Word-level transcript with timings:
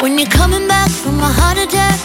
When 0.00 0.18
you're 0.18 0.28
coming 0.28 0.66
back 0.66 0.90
from 0.90 1.18
a 1.20 1.30
heart 1.38 1.58
attack. 1.58 1.98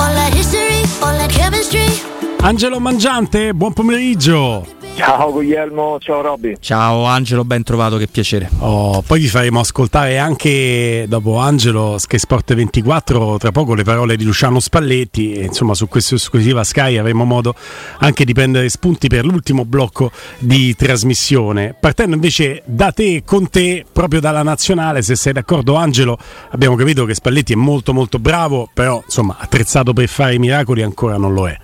All 0.00 0.12
that 0.14 0.32
history, 0.32 0.80
all 1.02 1.16
that 1.18 1.30
chemistry. 1.30 2.23
Angelo 2.44 2.78
Mangiante, 2.78 3.54
buon 3.54 3.72
pomeriggio. 3.72 4.66
Ciao 4.96 5.32
Guglielmo, 5.32 5.96
ciao 5.98 6.20
Robby. 6.20 6.56
Ciao 6.60 7.04
Angelo, 7.04 7.42
ben 7.42 7.62
trovato, 7.62 7.96
che 7.96 8.06
piacere. 8.06 8.50
Oh, 8.58 9.00
poi 9.00 9.20
vi 9.20 9.28
faremo 9.28 9.60
ascoltare 9.60 10.18
anche 10.18 11.06
dopo 11.08 11.38
Angelo 11.38 11.96
Sky 11.96 12.18
Sport 12.18 12.52
24 12.52 13.38
tra 13.38 13.50
poco 13.50 13.72
le 13.72 13.82
parole 13.82 14.16
di 14.16 14.24
Luciano 14.24 14.60
Spalletti 14.60 15.40
insomma 15.40 15.72
su 15.72 15.88
questa 15.88 16.16
esclusiva 16.16 16.62
Sky 16.64 16.98
avremo 16.98 17.24
modo 17.24 17.54
anche 18.00 18.26
di 18.26 18.34
prendere 18.34 18.68
spunti 18.68 19.08
per 19.08 19.24
l'ultimo 19.24 19.64
blocco 19.64 20.10
di 20.38 20.76
trasmissione. 20.76 21.74
Partendo 21.80 22.14
invece 22.14 22.60
da 22.66 22.92
te, 22.92 23.22
con 23.24 23.48
te, 23.48 23.86
proprio 23.90 24.20
dalla 24.20 24.42
nazionale, 24.42 25.00
se 25.00 25.16
sei 25.16 25.32
d'accordo 25.32 25.76
Angelo, 25.76 26.18
abbiamo 26.50 26.76
capito 26.76 27.06
che 27.06 27.14
Spalletti 27.14 27.54
è 27.54 27.56
molto 27.56 27.94
molto 27.94 28.18
bravo, 28.18 28.68
però 28.70 29.00
insomma 29.02 29.34
attrezzato 29.38 29.94
per 29.94 30.08
fare 30.08 30.34
i 30.34 30.38
miracoli 30.38 30.82
ancora 30.82 31.16
non 31.16 31.32
lo 31.32 31.48
è. 31.48 31.58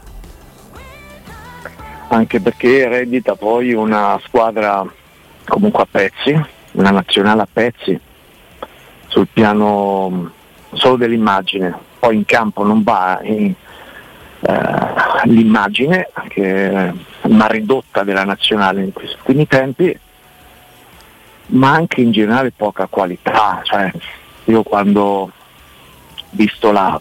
Anche 2.13 2.41
perché 2.41 2.81
eredita 2.81 3.37
poi 3.37 3.73
una 3.73 4.21
squadra 4.25 4.85
comunque 5.47 5.85
a 5.85 5.87
pezzi, 5.89 6.45
una 6.73 6.91
nazionale 6.91 7.43
a 7.43 7.49
pezzi, 7.51 7.99
sul 9.07 9.29
piano 9.33 10.09
mh, 10.09 10.33
solo 10.73 10.97
dell'immagine. 10.97 11.73
Poi 12.01 12.17
in 12.17 12.25
campo 12.25 12.65
non 12.65 12.83
va 12.83 13.21
in, 13.23 13.55
eh, 14.41 15.25
l'immagine 15.27 16.09
che 16.27 16.93
una 17.23 17.47
ridotta 17.47 18.03
della 18.03 18.25
nazionale 18.25 18.83
in 18.83 18.93
questi 18.93 19.17
ultimi 19.19 19.47
tempi, 19.47 19.97
ma 21.47 21.71
anche 21.71 22.01
in 22.01 22.11
generale 22.11 22.51
poca 22.51 22.87
qualità. 22.87 23.61
Cioè, 23.63 23.93
io 24.47 24.65
quando 24.65 25.01
ho 25.01 25.31
visto 26.31 26.73
la, 26.73 27.01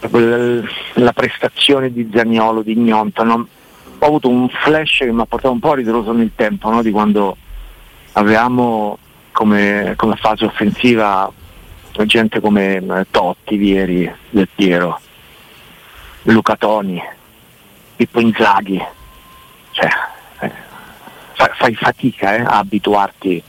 la 0.00 1.12
prestazione 1.12 1.92
di 1.92 2.08
Zaniolo, 2.12 2.62
di 2.62 2.76
Gnonta, 2.76 3.22
no? 3.24 3.46
ho 3.98 4.06
avuto 4.06 4.28
un 4.28 4.48
flash 4.48 4.98
che 4.98 5.12
mi 5.12 5.20
ha 5.20 5.26
portato 5.26 5.52
un 5.52 5.58
po' 5.58 5.72
a 5.72 5.76
ritroso 5.76 6.12
nel 6.12 6.32
tempo, 6.34 6.70
no? 6.70 6.82
di 6.82 6.90
quando 6.90 7.36
avevamo 8.12 8.98
come, 9.32 9.94
come 9.96 10.16
fase 10.16 10.44
offensiva 10.44 11.32
gente 12.06 12.40
come 12.40 12.76
eh, 12.76 13.06
Totti, 13.10 13.56
Vieri, 13.56 14.10
Del 14.30 14.48
Piero, 14.54 15.00
Luca 16.22 16.56
Toni, 16.56 17.02
Pippo 17.96 18.20
Inzaghi, 18.20 18.80
cioè, 19.72 19.88
eh, 20.40 20.52
fa- 21.32 21.52
fai 21.54 21.74
fatica 21.74 22.36
eh, 22.36 22.40
a 22.40 22.58
abituarti 22.58 23.42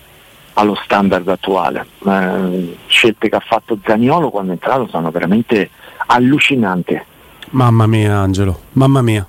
allo 0.53 0.75
standard 0.83 1.27
attuale. 1.27 1.86
Eh, 2.05 2.77
scelte 2.88 3.30
che 3.30 3.36
ha 3.36 3.44
fatto 3.45 3.77
Zaniolo 3.83 4.30
quando 4.30 4.52
è 4.52 4.54
entrato 4.54 4.87
sono 4.87 5.11
veramente 5.11 5.70
allucinanti. 6.11 6.99
Mamma 7.52 7.87
mia 7.87 8.17
Angelo, 8.17 8.59
mamma 8.73 9.02
mia. 9.02 9.27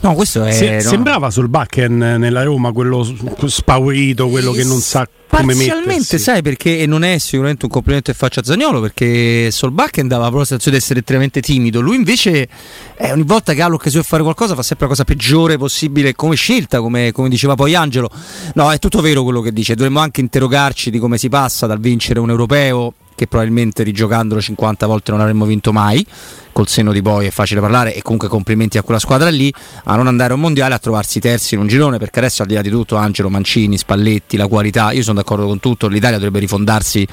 No, 0.00 0.12
questo 0.14 0.44
è. 0.44 0.52
Se- 0.52 0.74
no. 0.74 0.80
Sembrava 0.80 1.30
sul 1.30 1.48
backen 1.48 1.96
nella 1.96 2.42
Roma 2.42 2.72
quello 2.72 3.06
spaurito, 3.46 4.28
quello 4.28 4.52
che 4.52 4.62
non 4.62 4.80
sa 4.80 5.08
come 5.26 5.54
Parzialmente, 5.54 5.86
mettersi. 5.88 6.18
sai 6.18 6.42
perché, 6.42 6.80
e 6.80 6.86
non 6.86 7.04
è 7.04 7.16
sicuramente 7.18 7.64
un 7.64 7.70
complimento 7.70 8.12
che 8.12 8.18
faccio 8.18 8.40
a 8.40 8.44
Zagnolo, 8.44 8.80
perché 8.80 9.50
Solbakken 9.50 10.06
dava 10.06 10.22
proprio 10.24 10.40
la 10.40 10.46
sensazione 10.46 10.76
di 10.76 10.82
essere 10.82 10.98
estremamente 11.00 11.40
timido. 11.40 11.80
Lui 11.80 11.96
invece, 11.96 12.48
eh, 12.96 13.12
ogni 13.12 13.22
volta 13.22 13.54
che 13.54 13.62
ha 13.62 13.66
l'occasione 13.66 14.02
di 14.02 14.08
fare 14.08 14.22
qualcosa, 14.22 14.54
fa 14.54 14.62
sempre 14.62 14.84
la 14.86 14.92
cosa 14.92 15.04
peggiore 15.04 15.56
possibile 15.56 16.14
come 16.14 16.34
scelta, 16.36 16.80
come, 16.80 17.10
come 17.12 17.30
diceva 17.30 17.54
poi 17.54 17.74
Angelo. 17.74 18.10
No, 18.54 18.70
è 18.70 18.78
tutto 18.78 19.00
vero 19.00 19.22
quello 19.22 19.40
che 19.40 19.52
dice. 19.52 19.74
Dovremmo 19.74 20.00
anche 20.00 20.20
interrogarci 20.20 20.90
di 20.90 20.98
come 20.98 21.16
si 21.16 21.30
passa 21.30 21.66
dal 21.66 21.80
vincere 21.80 22.20
un 22.20 22.28
europeo, 22.28 22.92
che 23.14 23.26
probabilmente 23.26 23.82
rigiocandolo 23.82 24.40
50 24.40 24.86
volte 24.86 25.10
non 25.10 25.20
avremmo 25.20 25.44
vinto 25.44 25.72
mai. 25.72 26.04
Col 26.52 26.68
senno 26.68 26.92
di 26.92 27.02
poi 27.02 27.26
è 27.26 27.30
facile 27.30 27.60
parlare 27.60 27.94
e 27.94 28.02
comunque 28.02 28.28
complimenti 28.28 28.78
a 28.78 28.82
quella 28.82 29.00
squadra 29.00 29.28
lì 29.28 29.52
a 29.84 29.96
non 29.96 30.06
andare 30.06 30.32
a 30.32 30.36
un 30.36 30.42
mondiale 30.42 30.74
a 30.74 30.78
trovarsi 30.78 31.18
terzi 31.18 31.54
in 31.54 31.60
un 31.60 31.66
girone 31.66 31.98
perché 31.98 32.20
adesso 32.20 32.42
al 32.42 32.48
di 32.48 32.54
là 32.54 32.62
di 32.62 32.70
tutto 32.70 32.94
Angelo 32.94 33.28
Mancini, 33.28 33.76
Spalletti, 33.76 34.36
la 34.36 34.46
qualità, 34.46 34.92
io 34.92 35.02
sono 35.02 35.16
d'accordo 35.16 35.46
con 35.46 35.58
tutto, 35.58 35.88
l'Italia 35.88 36.16
dovrebbe 36.16 36.38
rifondarsi 36.38 37.04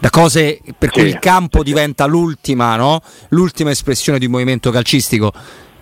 da 0.00 0.10
cose 0.10 0.60
per 0.76 0.90
cui 0.90 1.02
il 1.02 1.20
campo 1.20 1.62
diventa 1.62 2.06
l'ultima, 2.06 2.74
no? 2.74 3.00
l'ultima 3.28 3.70
espressione 3.70 4.18
di 4.18 4.24
un 4.24 4.32
movimento 4.32 4.72
calcistico, 4.72 5.32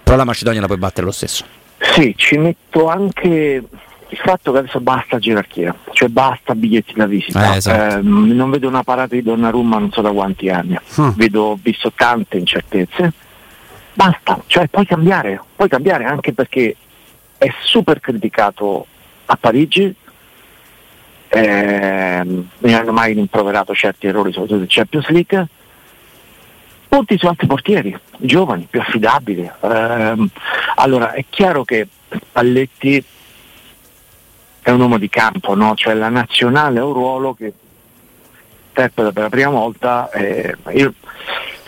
però 0.02 0.16
la 0.16 0.24
Macedonia 0.24 0.60
la 0.60 0.66
puoi 0.66 0.78
battere 0.78 1.06
lo 1.06 1.12
stesso. 1.12 1.44
Sì, 1.78 2.14
ci 2.16 2.36
metto 2.36 2.88
anche 2.88 3.62
il 4.08 4.18
fatto 4.18 4.52
che 4.52 4.58
adesso 4.58 4.80
basta 4.80 5.18
gerarchia, 5.18 5.74
cioè 5.92 6.08
basta 6.08 6.54
biglietti 6.54 6.92
da 6.94 7.06
visita. 7.06 7.54
Eh, 7.54 7.56
esatto. 7.56 7.96
Ehm, 7.98 8.30
non 8.34 8.50
vedo 8.50 8.68
una 8.68 8.84
parata 8.84 9.14
di 9.14 9.22
Donnarumma 9.22 9.78
non 9.78 9.90
so 9.90 10.00
da 10.00 10.10
quanti 10.12 10.48
anni, 10.48 10.78
Mm. 11.00 11.10
vedo, 11.16 11.42
ho 11.42 11.58
visto 11.60 11.92
tante 11.92 12.36
incertezze. 12.38 13.12
Basta, 13.92 14.40
cioè 14.46 14.68
puoi 14.68 14.86
cambiare, 14.86 15.40
puoi 15.56 15.68
cambiare 15.68 16.04
anche 16.04 16.32
perché 16.32 16.76
è 17.38 17.48
super 17.62 17.98
criticato 18.00 18.86
a 19.26 19.36
Parigi, 19.36 19.92
ehm, 21.28 22.48
mi 22.58 22.74
hanno 22.74 22.92
mai 22.92 23.12
rimproverato 23.14 23.74
certi 23.74 24.06
errori, 24.06 24.32
soprattutto 24.32 24.60
in 24.60 24.66
Champions 24.68 25.08
League. 25.08 25.46
Punti 26.88 27.18
su 27.18 27.26
altri 27.26 27.46
portieri, 27.46 27.98
giovani, 28.18 28.66
più 28.70 28.80
affidabili. 28.80 29.50
Ehm, 29.62 30.28
allora 30.76 31.12
è 31.12 31.24
chiaro 31.28 31.64
che 31.64 31.88
Palletti 32.30 33.02
è 34.66 34.72
un 34.72 34.80
uomo 34.80 34.98
di 34.98 35.08
campo, 35.08 35.54
no? 35.54 35.76
cioè 35.76 35.94
la 35.94 36.08
nazionale 36.08 36.80
è 36.80 36.82
un 36.82 36.92
ruolo 36.92 37.34
che 37.34 37.52
interpreta 38.66 39.12
per 39.12 39.22
la 39.22 39.28
prima 39.28 39.50
volta. 39.50 40.10
eh, 40.10 40.56
io- 40.72 40.92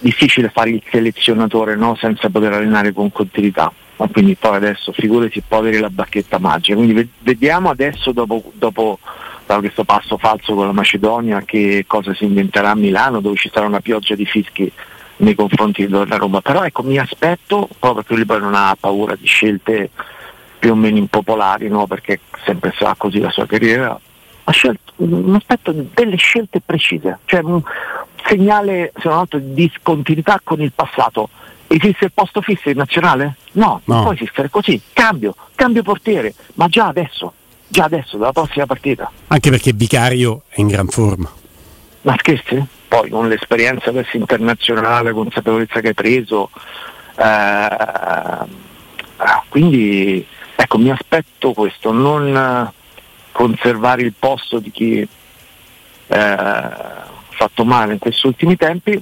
difficile 0.01 0.49
fare 0.49 0.71
il 0.71 0.83
selezionatore 0.91 1.77
no? 1.77 1.95
senza 1.95 2.29
poter 2.29 2.55
allenare 2.55 2.93
con 2.93 3.13
continuità. 3.13 3.73
Ma 3.99 4.09
quindi 4.09 4.35
poi 4.35 4.57
adesso 4.57 4.91
figurati 4.91 5.41
può 5.47 5.59
avere 5.59 5.79
la 5.79 5.91
bacchetta 5.91 6.41
magica. 6.41 6.75
Quindi 6.75 6.93
ve- 6.93 7.09
vediamo 7.21 7.71
adesso 7.71 8.11
dopo, 8.11 8.51
dopo 8.55 8.99
questo 9.47 9.85
passo 9.85 10.19
falso 10.19 10.55
con 10.55 10.67
la 10.67 10.73
Macedonia 10.73 11.43
che 11.43 11.85
cosa 11.87 12.13
si 12.15 12.25
inventerà 12.25 12.71
a 12.71 12.75
Milano 12.75 13.21
dove 13.21 13.37
ci 13.37 13.49
sarà 13.53 13.67
una 13.67 13.81
pioggia 13.81 14.17
di 14.17 14.27
fischi 14.27 14.71
nei 15.19 15.37
confronti 15.37 15.87
di 15.87 15.93
Donnarumma. 15.93 16.41
Però 16.41 16.65
ecco 16.65 16.83
mi 16.83 16.99
aspetto, 16.99 17.69
proprio 17.79 18.03
perché 18.03 18.15
lui 18.15 18.25
poi 18.25 18.41
non 18.41 18.55
ha 18.57 18.77
paura 18.79 19.15
di 19.15 19.27
scelte 19.27 19.91
più 20.59 20.73
o 20.73 20.75
meno 20.75 20.97
impopolari, 20.99 21.69
no? 21.69 21.87
perché 21.87 22.21
sempre 22.45 22.73
sarà 22.77 22.95
così 22.97 23.21
la 23.21 23.31
sua 23.31 23.47
carriera, 23.47 23.99
ha 24.45 24.53
scelto, 24.53 24.93
mi 24.97 25.37
aspetto 25.37 25.73
delle 25.73 26.17
scelte 26.17 26.61
precise, 26.65 27.19
cioè 27.27 27.41
un 27.43 27.63
segnale 28.27 28.93
se 28.97 29.09
non 29.09 29.19
altro 29.19 29.39
di 29.39 29.55
discontinuità 29.55 30.41
con 30.43 30.61
il 30.61 30.73
passato. 30.75 31.29
Esiste 31.71 32.07
il 32.07 32.13
posto 32.15 32.41
fisso 32.41 32.71
in 32.71 32.79
nazionale? 32.79 33.37
No, 33.53 33.83
No. 33.85 33.95
non 33.95 34.03
può 34.05 34.13
esistere 34.15 34.49
così. 34.49 34.81
Cambio, 34.95 35.35
cambio 35.55 35.83
portiere, 35.83 36.33
ma 36.55 36.67
già 36.69 36.87
adesso, 36.87 37.35
già 37.69 37.85
adesso, 37.85 38.17
dalla 38.17 38.33
prossima 38.33 38.65
partita. 38.65 39.11
Anche 39.27 39.51
perché 39.51 39.73
Vicario 39.75 40.43
è 40.49 40.61
in 40.61 40.69
gran 40.69 40.87
forma. 40.87 41.31
Ma 42.03 42.15
scherzi? 42.19 42.65
Poi 42.89 43.11
con 43.11 43.29
l'esperienza 43.29 43.91
adesso 43.91 44.17
internazionale, 44.17 45.13
consapevolezza 45.13 45.81
che 45.81 45.89
hai 45.89 45.95
preso, 45.95 46.49
eh, 47.19 48.47
quindi 49.51 50.27
ecco 50.61 50.79
mi 50.79 50.91
aspetto 50.91 51.53
questo, 51.53 51.93
non 51.93 52.37
eh, 52.37 52.73
conservare 53.31 54.03
il 54.03 54.13
posto 54.19 54.59
di 54.59 54.73
chi 54.73 54.99
eh, 54.99 56.19
ha 56.19 57.07
fatto 57.29 57.65
male 57.65 57.93
in 57.93 58.01
questi 58.01 58.27
ultimi 58.27 58.57
tempi, 58.57 59.01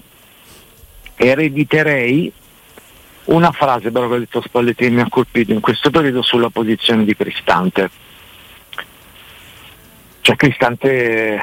erediterei 1.14 2.31
una 3.25 3.50
frase 3.53 3.91
però 3.91 4.06
che 4.08 4.14
ha 4.14 4.19
detto 4.19 4.43
Spalletti 4.43 4.91
mi 4.91 5.00
ha 5.00 5.08
colpito 5.08 5.53
in 5.53 5.61
questo 5.61 5.91
periodo 5.91 6.20
sulla 6.20 6.50
posizione 6.50 7.05
di 7.05 7.17
Cristante. 7.17 7.91
Cioè 10.20 10.37
Cristante 10.37 11.35
eh, 11.37 11.41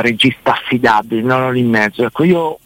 regista 0.00 0.52
affidabile, 0.52 1.20
non 1.20 1.52
lì 1.52 1.60
in 1.60 1.68
mezzo. 1.68 2.02
Ecco, 2.02 2.24
io 2.24 2.58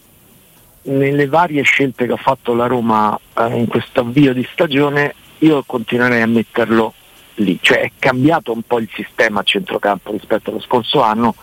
nelle 0.83 1.27
varie 1.27 1.61
scelte 1.63 2.05
che 2.05 2.13
ha 2.13 2.17
fatto 2.17 2.53
la 2.53 2.67
Roma 2.67 3.19
eh, 3.37 3.57
in 3.57 3.67
questo 3.67 3.99
avvio 3.99 4.33
di 4.33 4.47
stagione, 4.53 5.13
io 5.39 5.63
continuerei 5.65 6.21
a 6.21 6.27
metterlo 6.27 6.93
lì, 7.35 7.57
cioè 7.61 7.81
è 7.81 7.91
cambiato 7.97 8.51
un 8.51 8.61
po' 8.63 8.79
il 8.79 8.89
sistema 8.93 9.41
a 9.41 9.43
centrocampo 9.43 10.11
rispetto 10.11 10.49
allo 10.49 10.61
scorso 10.61 11.01
anno, 11.01 11.35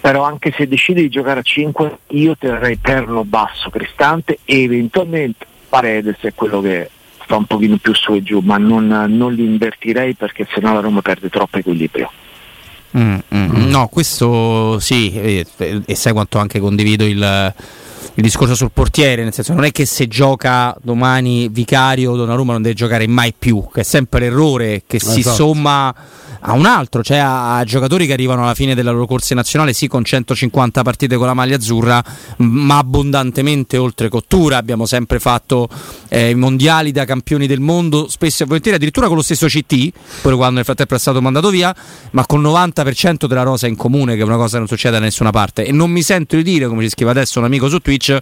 però 0.00 0.22
anche 0.24 0.52
se 0.56 0.66
decide 0.66 1.00
di 1.02 1.08
giocare 1.08 1.40
a 1.40 1.42
5 1.42 1.98
io 2.08 2.36
terrei 2.36 2.76
perno 2.76 3.24
basso 3.24 3.70
Cristante 3.70 4.38
e 4.44 4.62
eventualmente 4.62 5.46
Paredes 5.68 6.18
è 6.20 6.34
quello 6.34 6.60
che 6.60 6.90
sta 7.22 7.36
un 7.36 7.44
pochino 7.44 7.76
più 7.76 7.94
su 7.94 8.14
e 8.14 8.22
giù, 8.22 8.40
ma 8.40 8.56
non, 8.56 8.86
non 8.86 9.32
li 9.34 9.44
invertirei 9.44 10.14
perché 10.14 10.48
sennò 10.50 10.72
la 10.72 10.80
Roma 10.80 11.02
perde 11.02 11.28
troppo 11.28 11.58
equilibrio. 11.58 12.10
Mm, 12.96 13.18
mm, 13.34 13.56
mm. 13.56 13.68
No, 13.68 13.88
questo 13.88 14.80
sì, 14.80 15.12
e, 15.12 15.46
e, 15.58 15.94
sai 15.94 16.14
quanto 16.14 16.38
anche 16.38 16.58
condivido 16.58 17.04
il, 17.04 17.54
il, 18.18 18.24
discorso 18.24 18.54
sul 18.54 18.70
portiere, 18.72 19.22
nel 19.22 19.32
senso 19.32 19.54
non 19.54 19.64
è 19.64 19.70
che 19.70 19.86
se 19.86 20.08
gioca 20.08 20.76
domani 20.82 21.48
Vicario 21.48 22.16
Donnarumma 22.16 22.52
non 22.52 22.62
deve 22.62 22.74
giocare 22.74 23.06
mai 23.06 23.32
più, 23.36 23.68
che 23.72 23.80
è 23.80 23.84
sempre 23.84 24.20
l'errore 24.20 24.82
che 24.86 24.96
esatto. 24.96 25.14
si 25.14 25.22
somma 25.22 25.94
a 26.40 26.52
un 26.52 26.66
altro, 26.66 27.02
cioè 27.02 27.18
a, 27.18 27.58
a, 27.58 27.64
giocatori 27.64 28.06
che 28.06 28.12
arrivano 28.12 28.42
alla 28.44 28.54
fine 28.54 28.74
della 28.74 28.90
loro 28.90 29.06
corsa 29.06 29.34
nazionale, 29.34 29.72
sì 29.72 29.86
con 29.88 30.04
150 30.04 30.82
partite 30.82 31.16
con 31.16 31.26
la 31.26 31.34
maglia 31.34 31.56
azzurra, 31.56 32.02
ma 32.38 32.78
abbondantemente 32.78 33.76
oltre 33.76 34.08
cottura. 34.08 34.56
Abbiamo 34.56 34.86
sempre 34.86 35.18
fatto 35.18 35.68
eh, 36.08 36.34
mondiali 36.34 36.92
da 36.92 37.04
campioni 37.04 37.46
del 37.46 37.60
mondo, 37.60 38.08
spesso 38.08 38.42
e 38.42 38.46
volentieri 38.46 38.76
addirittura 38.76 39.06
con 39.06 39.16
lo 39.16 39.22
stesso 39.22 39.46
CT, 39.46 39.92
pure 40.22 40.36
quando 40.36 40.56
nel 40.56 40.64
frattempo 40.64 40.94
è 40.94 40.98
stato 40.98 41.20
mandato 41.20 41.50
via, 41.50 41.74
ma 42.12 42.26
con 42.26 42.40
il 42.40 42.46
90% 42.46 43.26
della 43.26 43.42
rosa 43.42 43.66
in 43.66 43.76
comune, 43.76 44.14
che 44.14 44.22
è 44.22 44.24
una 44.24 44.36
cosa 44.36 44.52
che 44.52 44.58
non 44.58 44.68
succede 44.68 44.98
da 44.98 45.02
nessuna 45.02 45.30
parte. 45.30 45.64
E 45.64 45.72
non 45.72 45.90
mi 45.90 46.02
sento 46.02 46.36
di 46.36 46.42
dire, 46.42 46.66
come 46.68 46.82
ci 46.82 46.90
scrive 46.90 47.10
adesso 47.10 47.38
un 47.38 47.44
amico 47.44 47.68
su 47.68 47.78
Twitch, 47.78 48.18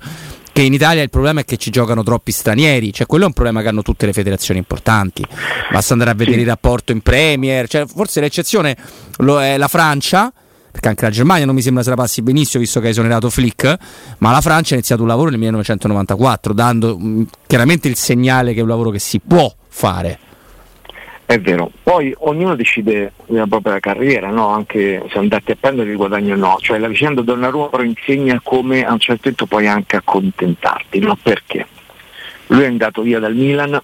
che 0.57 0.63
in 0.63 0.73
Italia 0.73 1.03
il 1.03 1.11
problema 1.11 1.41
è 1.41 1.45
che 1.45 1.59
ci 1.59 1.69
giocano 1.69 2.03
troppi 2.03 2.33
stranieri, 2.33 2.91
cioè 2.91 3.07
quello 3.07 3.25
è 3.25 3.27
un 3.27 3.35
problema 3.35 3.61
che 3.61 3.69
hanno 3.69 3.83
tutte 3.83 4.07
le 4.07 4.15
federazioni 4.15 4.59
importanti. 4.59 5.23
Basta 5.71 5.93
andare 5.93 6.13
a 6.13 6.15
vedere 6.15 6.41
il 6.41 6.47
rapporto 6.47 6.93
in 6.93 7.03
Premier, 7.03 7.69
cioè, 7.69 7.85
forse 7.85 8.23
l'eccezione 8.23 8.75
lo 9.19 9.39
è 9.43 9.59
la 9.59 9.69
Francia 9.69 10.33
perché 10.71 10.89
anche 10.89 11.05
la 11.05 11.11
Germania 11.11 11.45
non 11.45 11.55
mi 11.55 11.61
sembra 11.61 11.83
se 11.83 11.91
la 11.91 11.97
passi 11.97 12.23
benissimo 12.23 12.63
visto 12.63 12.81
che 12.81 12.87
ha 12.87 12.91
esonerato 12.91 13.29
Flick, 13.29 13.77
ma 14.17 14.31
la 14.31 14.41
Francia 14.41 14.73
ha 14.73 14.77
iniziato 14.77 15.03
un 15.03 15.09
lavoro 15.09 15.29
nel 15.29 15.39
1994 15.41 16.55
dando 16.55 16.97
mh, 16.97 17.27
chiaramente 17.47 17.89
il 17.89 17.97
segnale 17.97 18.55
che 18.55 18.61
è 18.61 18.63
un 18.63 18.69
lavoro 18.69 18.89
che 18.89 18.99
si 18.99 19.21
può 19.21 19.55
fare. 19.69 20.21
È 21.27 21.41
vero, 21.41 21.73
poi 21.83 22.15
ognuno 22.19 22.55
decide 22.55 23.13
la 23.27 23.49
propria 23.49 23.81
carriera, 23.81 24.31
no? 24.31 24.47
anche 24.47 25.03
se 25.11 25.19
andate 25.19 25.53
a 25.53 25.57
prendere 25.59 25.91
il 25.91 25.97
guadagno 25.97 26.35
o 26.35 26.37
no, 26.37 26.57
cioè 26.61 26.79
la 26.79 26.87
vicenda 26.87 27.21
Donnarumma 27.21 27.67
però 27.67 27.83
insegna 27.83 28.41
come 28.41 28.87
a 28.87 28.93
un 28.93 29.01
certo 29.01 29.23
punto 29.23 29.47
puoi 29.47 29.67
anche 29.67 29.97
accontentarti, 29.97 31.01
no? 31.01 31.19
perché? 31.21 31.67
Lui 32.47 32.63
è 32.63 32.67
andato 32.67 33.03
via 33.03 33.19
dal 33.19 33.35
Milan 33.35 33.75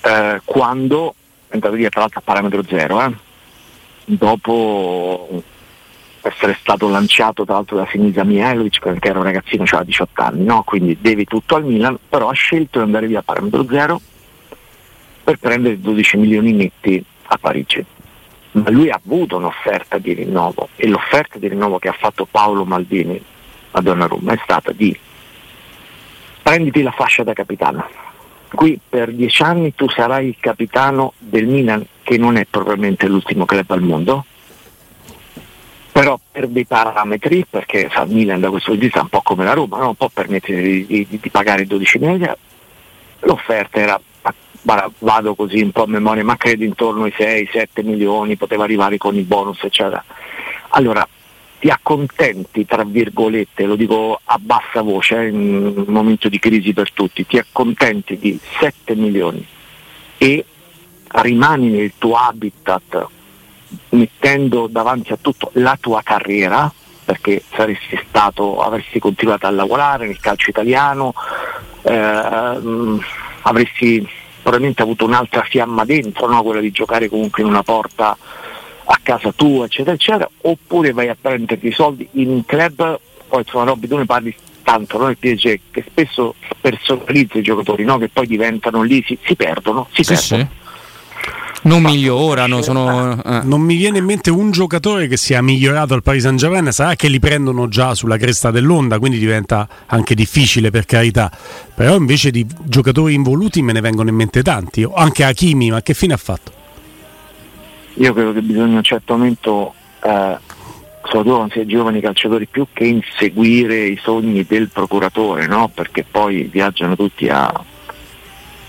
eh, 0.00 0.40
quando 0.44 1.14
è 1.46 1.54
andato 1.54 1.74
via 1.74 1.88
tra 1.90 2.00
l'altro 2.00 2.18
a 2.18 2.22
parametro 2.24 2.64
zero, 2.64 3.02
eh? 3.04 3.12
dopo 4.06 5.44
essere 6.22 6.56
stato 6.58 6.88
lanciato 6.88 7.44
tra 7.44 7.54
l'altro 7.54 7.76
da 7.76 7.86
Sinisa 7.88 8.24
Mihailovic 8.24 8.98
che 8.98 9.08
era 9.08 9.20
un 9.20 9.24
ragazzino, 9.26 9.62
aveva 9.62 9.84
18 9.84 10.22
anni, 10.22 10.42
no? 10.42 10.64
quindi 10.64 10.98
devi 11.00 11.24
tutto 11.24 11.54
al 11.54 11.64
Milan, 11.64 11.96
però 12.08 12.30
ha 12.30 12.34
scelto 12.34 12.78
di 12.80 12.84
andare 12.84 13.06
via 13.06 13.20
a 13.20 13.22
parametro 13.22 13.64
zero 13.70 14.00
per 15.30 15.38
prendere 15.38 15.80
12 15.80 16.16
milioni 16.16 16.52
netti 16.52 17.02
a 17.22 17.38
Parigi. 17.38 17.84
Ma 18.52 18.68
lui 18.70 18.90
ha 18.90 19.00
avuto 19.02 19.36
un'offerta 19.36 19.98
di 19.98 20.12
rinnovo 20.12 20.70
e 20.74 20.88
l'offerta 20.88 21.38
di 21.38 21.46
rinnovo 21.46 21.78
che 21.78 21.88
ha 21.88 21.92
fatto 21.92 22.26
Paolo 22.28 22.64
Maldini 22.64 23.22
a 23.72 23.80
Donnarumma 23.80 24.32
è 24.32 24.40
stata 24.42 24.72
di 24.72 24.98
prenditi 26.42 26.82
la 26.82 26.90
fascia 26.90 27.22
da 27.22 27.32
capitano. 27.32 27.88
Qui 28.52 28.80
per 28.88 29.12
dieci 29.12 29.42
anni 29.42 29.72
tu 29.76 29.88
sarai 29.88 30.26
il 30.26 30.36
capitano 30.40 31.12
del 31.18 31.46
Milan, 31.46 31.86
che 32.02 32.18
non 32.18 32.36
è 32.36 32.44
probabilmente 32.50 33.06
l'ultimo 33.06 33.44
club 33.44 33.70
al 33.70 33.82
mondo, 33.82 34.24
però 35.92 36.18
per 36.32 36.48
dei 36.48 36.64
parametri, 36.64 37.46
perché 37.48 37.88
sa, 37.92 38.02
il 38.02 38.10
Milan 38.10 38.40
da 38.40 38.50
questo 38.50 38.70
punto 38.70 38.80
di 38.80 38.86
vista 38.86 38.98
è 38.98 39.02
un 39.02 39.08
po' 39.10 39.22
come 39.22 39.44
la 39.44 39.52
Roma, 39.52 39.78
non 39.78 39.94
può 39.94 40.08
permettere 40.12 40.60
di, 40.60 40.86
di, 40.86 41.06
di 41.08 41.30
pagare 41.30 41.66
12 41.66 41.98
milioni, 42.00 42.28
l'offerta 43.20 43.78
era 43.78 44.00
vado 44.98 45.34
così 45.34 45.60
un 45.60 45.70
po' 45.70 45.84
a 45.84 45.86
memoria, 45.86 46.24
ma 46.24 46.36
credo 46.36 46.64
intorno 46.64 47.04
ai 47.04 47.14
6-7 47.16 47.84
milioni, 47.84 48.36
poteva 48.36 48.64
arrivare 48.64 48.98
con 48.98 49.16
i 49.16 49.22
bonus, 49.22 49.62
eccetera. 49.62 50.02
Allora, 50.70 51.06
ti 51.58 51.68
accontenti, 51.68 52.64
tra 52.64 52.84
virgolette, 52.84 53.64
lo 53.66 53.76
dico 53.76 54.20
a 54.24 54.38
bassa 54.40 54.82
voce, 54.82 55.20
eh, 55.20 55.28
in 55.28 55.74
un 55.76 55.84
momento 55.88 56.28
di 56.28 56.38
crisi 56.38 56.72
per 56.72 56.92
tutti, 56.92 57.26
ti 57.26 57.38
accontenti 57.38 58.18
di 58.18 58.38
7 58.58 58.94
milioni 58.94 59.46
e 60.16 60.44
rimani 61.06 61.68
nel 61.68 61.92
tuo 61.98 62.16
habitat 62.16 63.08
mettendo 63.90 64.66
davanti 64.68 65.12
a 65.12 65.18
tutto 65.20 65.50
la 65.54 65.76
tua 65.80 66.02
carriera, 66.02 66.72
perché 67.04 67.42
saresti 67.54 68.00
stato, 68.08 68.60
avresti 68.62 68.98
continuato 68.98 69.46
a 69.46 69.50
lavorare 69.50 70.06
nel 70.06 70.20
calcio 70.20 70.50
italiano, 70.50 71.12
eh, 71.82 72.58
avresti 73.42 74.06
probabilmente 74.40 74.82
avuto 74.82 75.04
un'altra 75.04 75.42
fiamma 75.42 75.84
dentro, 75.84 76.26
no? 76.26 76.42
quella 76.42 76.60
di 76.60 76.70
giocare 76.70 77.08
comunque 77.08 77.42
in 77.42 77.48
una 77.48 77.62
porta 77.62 78.16
a 78.84 78.98
casa 79.02 79.32
tua, 79.32 79.66
eccetera, 79.66 79.94
eccetera, 79.94 80.30
oppure 80.42 80.92
vai 80.92 81.08
a 81.08 81.16
prenderti 81.20 81.66
i 81.66 81.72
soldi 81.72 82.08
in 82.12 82.28
un 82.28 82.44
club, 82.44 82.98
poi 83.28 83.40
insomma 83.40 83.64
Robby 83.64 83.86
tu 83.86 83.96
ne 83.96 84.06
parli 84.06 84.34
tanto, 84.62 84.98
no? 84.98 85.08
il 85.08 85.18
PSG 85.18 85.60
che 85.70 85.84
spesso 85.86 86.34
personalizza 86.60 87.38
i 87.38 87.42
giocatori, 87.42 87.84
no? 87.84 87.98
che 87.98 88.08
poi 88.08 88.26
diventano 88.26 88.82
lì, 88.82 89.02
si, 89.06 89.16
si 89.22 89.36
perdono, 89.36 89.86
si 89.92 90.02
sì, 90.02 90.14
perdono. 90.14 90.48
Sì 90.50 90.58
non 91.62 91.82
migliorano. 91.82 92.62
Sono, 92.62 93.22
eh. 93.22 93.40
Non 93.44 93.60
mi 93.60 93.76
viene 93.76 93.98
in 93.98 94.04
mente 94.04 94.30
un 94.30 94.50
giocatore 94.50 95.06
che 95.08 95.16
sia 95.16 95.42
migliorato 95.42 95.94
al 95.94 96.02
Paris 96.02 96.22
Saint 96.22 96.38
Germain. 96.38 96.70
Sarà 96.72 96.94
che 96.94 97.08
li 97.08 97.18
prendono 97.18 97.68
già 97.68 97.94
sulla 97.94 98.16
cresta 98.16 98.50
dell'onda, 98.50 98.98
quindi 98.98 99.18
diventa 99.18 99.68
anche 99.86 100.14
difficile 100.14 100.70
per 100.70 100.86
carità. 100.86 101.30
Però 101.74 101.96
invece 101.96 102.30
di 102.30 102.46
giocatori 102.62 103.14
involuti 103.14 103.62
me 103.62 103.72
ne 103.72 103.80
vengono 103.80 104.08
in 104.08 104.16
mente 104.16 104.42
tanti. 104.42 104.86
Anche 104.94 105.24
Hakimi, 105.24 105.70
ma 105.70 105.82
che 105.82 105.94
fine 105.94 106.14
ha 106.14 106.18
fatto? 106.18 106.52
Io 107.94 108.12
credo 108.12 108.32
che 108.32 108.40
bisogna 108.40 108.74
a 108.74 108.78
un 108.78 108.84
certo 108.84 109.14
momento. 109.14 109.74
Eh, 110.02 110.48
soprattutto 111.02 111.36
quando 111.36 111.52
si 111.54 111.60
è 111.60 111.66
giovani 111.66 112.00
calciatori 112.00 112.46
più 112.46 112.66
che 112.72 112.84
inseguire 112.84 113.86
i 113.86 113.98
sogni 114.00 114.44
del 114.46 114.68
procuratore, 114.68 115.46
no? 115.46 115.70
perché 115.74 116.04
poi 116.08 116.44
viaggiano 116.44 116.94
tutti 116.94 117.28
a, 117.28 117.50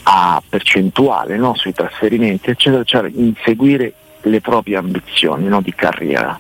a 0.04 0.42
percentuale 0.48 1.38
no? 1.38 1.56
sui 1.56 1.74
trasferimenti, 1.74 2.50
eccetera, 2.50 2.84
cioè 2.84 3.10
inseguire 3.14 3.94
le 4.22 4.42
proprie 4.42 4.78
ambizioni 4.78 5.48
no? 5.48 5.62
di 5.62 5.74
carriera. 5.74 6.40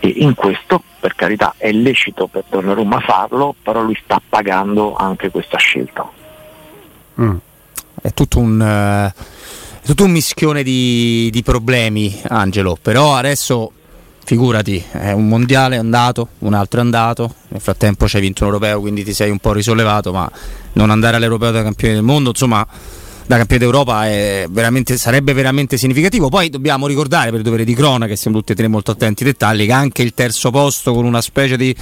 E 0.00 0.08
in 0.08 0.34
questo, 0.34 0.82
per 0.98 1.14
carità, 1.14 1.54
è 1.56 1.70
lecito 1.70 2.26
per 2.26 2.44
Donnarumma 2.48 3.00
farlo, 3.00 3.54
però 3.62 3.82
lui 3.82 3.98
sta 4.02 4.20
pagando 4.26 4.94
anche 4.96 5.30
questa 5.30 5.58
scelta. 5.58 6.10
Mm. 7.20 7.36
È 8.00 8.12
tutto 8.12 8.38
un... 8.38 9.12
Uh, 9.14 9.40
tutto 9.84 10.04
un 10.04 10.12
mischione 10.12 10.62
di, 10.62 11.28
di 11.32 11.42
problemi, 11.42 12.20
Angelo. 12.28 12.78
Però 12.80 13.16
adesso 13.16 13.72
figurati, 14.24 14.82
è 14.92 15.12
un 15.12 15.28
mondiale 15.28 15.76
è 15.76 15.78
andato, 15.78 16.28
un 16.40 16.54
altro 16.54 16.80
è 16.80 16.82
andato, 16.82 17.34
nel 17.48 17.60
frattempo 17.60 18.06
ci 18.06 18.16
hai 18.16 18.22
vinto 18.22 18.44
un 18.44 18.50
europeo, 18.52 18.80
quindi 18.80 19.04
ti 19.04 19.12
sei 19.12 19.30
un 19.30 19.38
po' 19.38 19.52
risollevato, 19.52 20.12
ma 20.12 20.30
non 20.74 20.90
andare 20.90 21.16
all'europeo 21.16 21.50
da 21.50 21.62
campione 21.62 21.94
del 21.94 22.02
mondo, 22.02 22.30
insomma, 22.30 22.66
da 23.24 23.36
campione 23.36 23.62
d'Europa 23.62 24.00
veramente, 24.50 24.96
sarebbe 24.96 25.32
veramente 25.32 25.76
significativo. 25.76 26.28
Poi 26.28 26.50
dobbiamo 26.50 26.86
ricordare, 26.86 27.30
per 27.30 27.42
dovere 27.42 27.64
di 27.64 27.74
crona, 27.74 28.06
che 28.06 28.16
siamo 28.16 28.38
tutti 28.38 28.52
e 28.52 28.54
tre 28.54 28.68
molto 28.68 28.90
attenti 28.90 29.22
ai 29.24 29.30
dettagli, 29.30 29.66
che 29.66 29.72
anche 29.72 30.02
il 30.02 30.12
terzo 30.12 30.50
posto 30.50 30.92
con 30.92 31.04
una 31.04 31.20
specie 31.20 31.56
di 31.56 31.74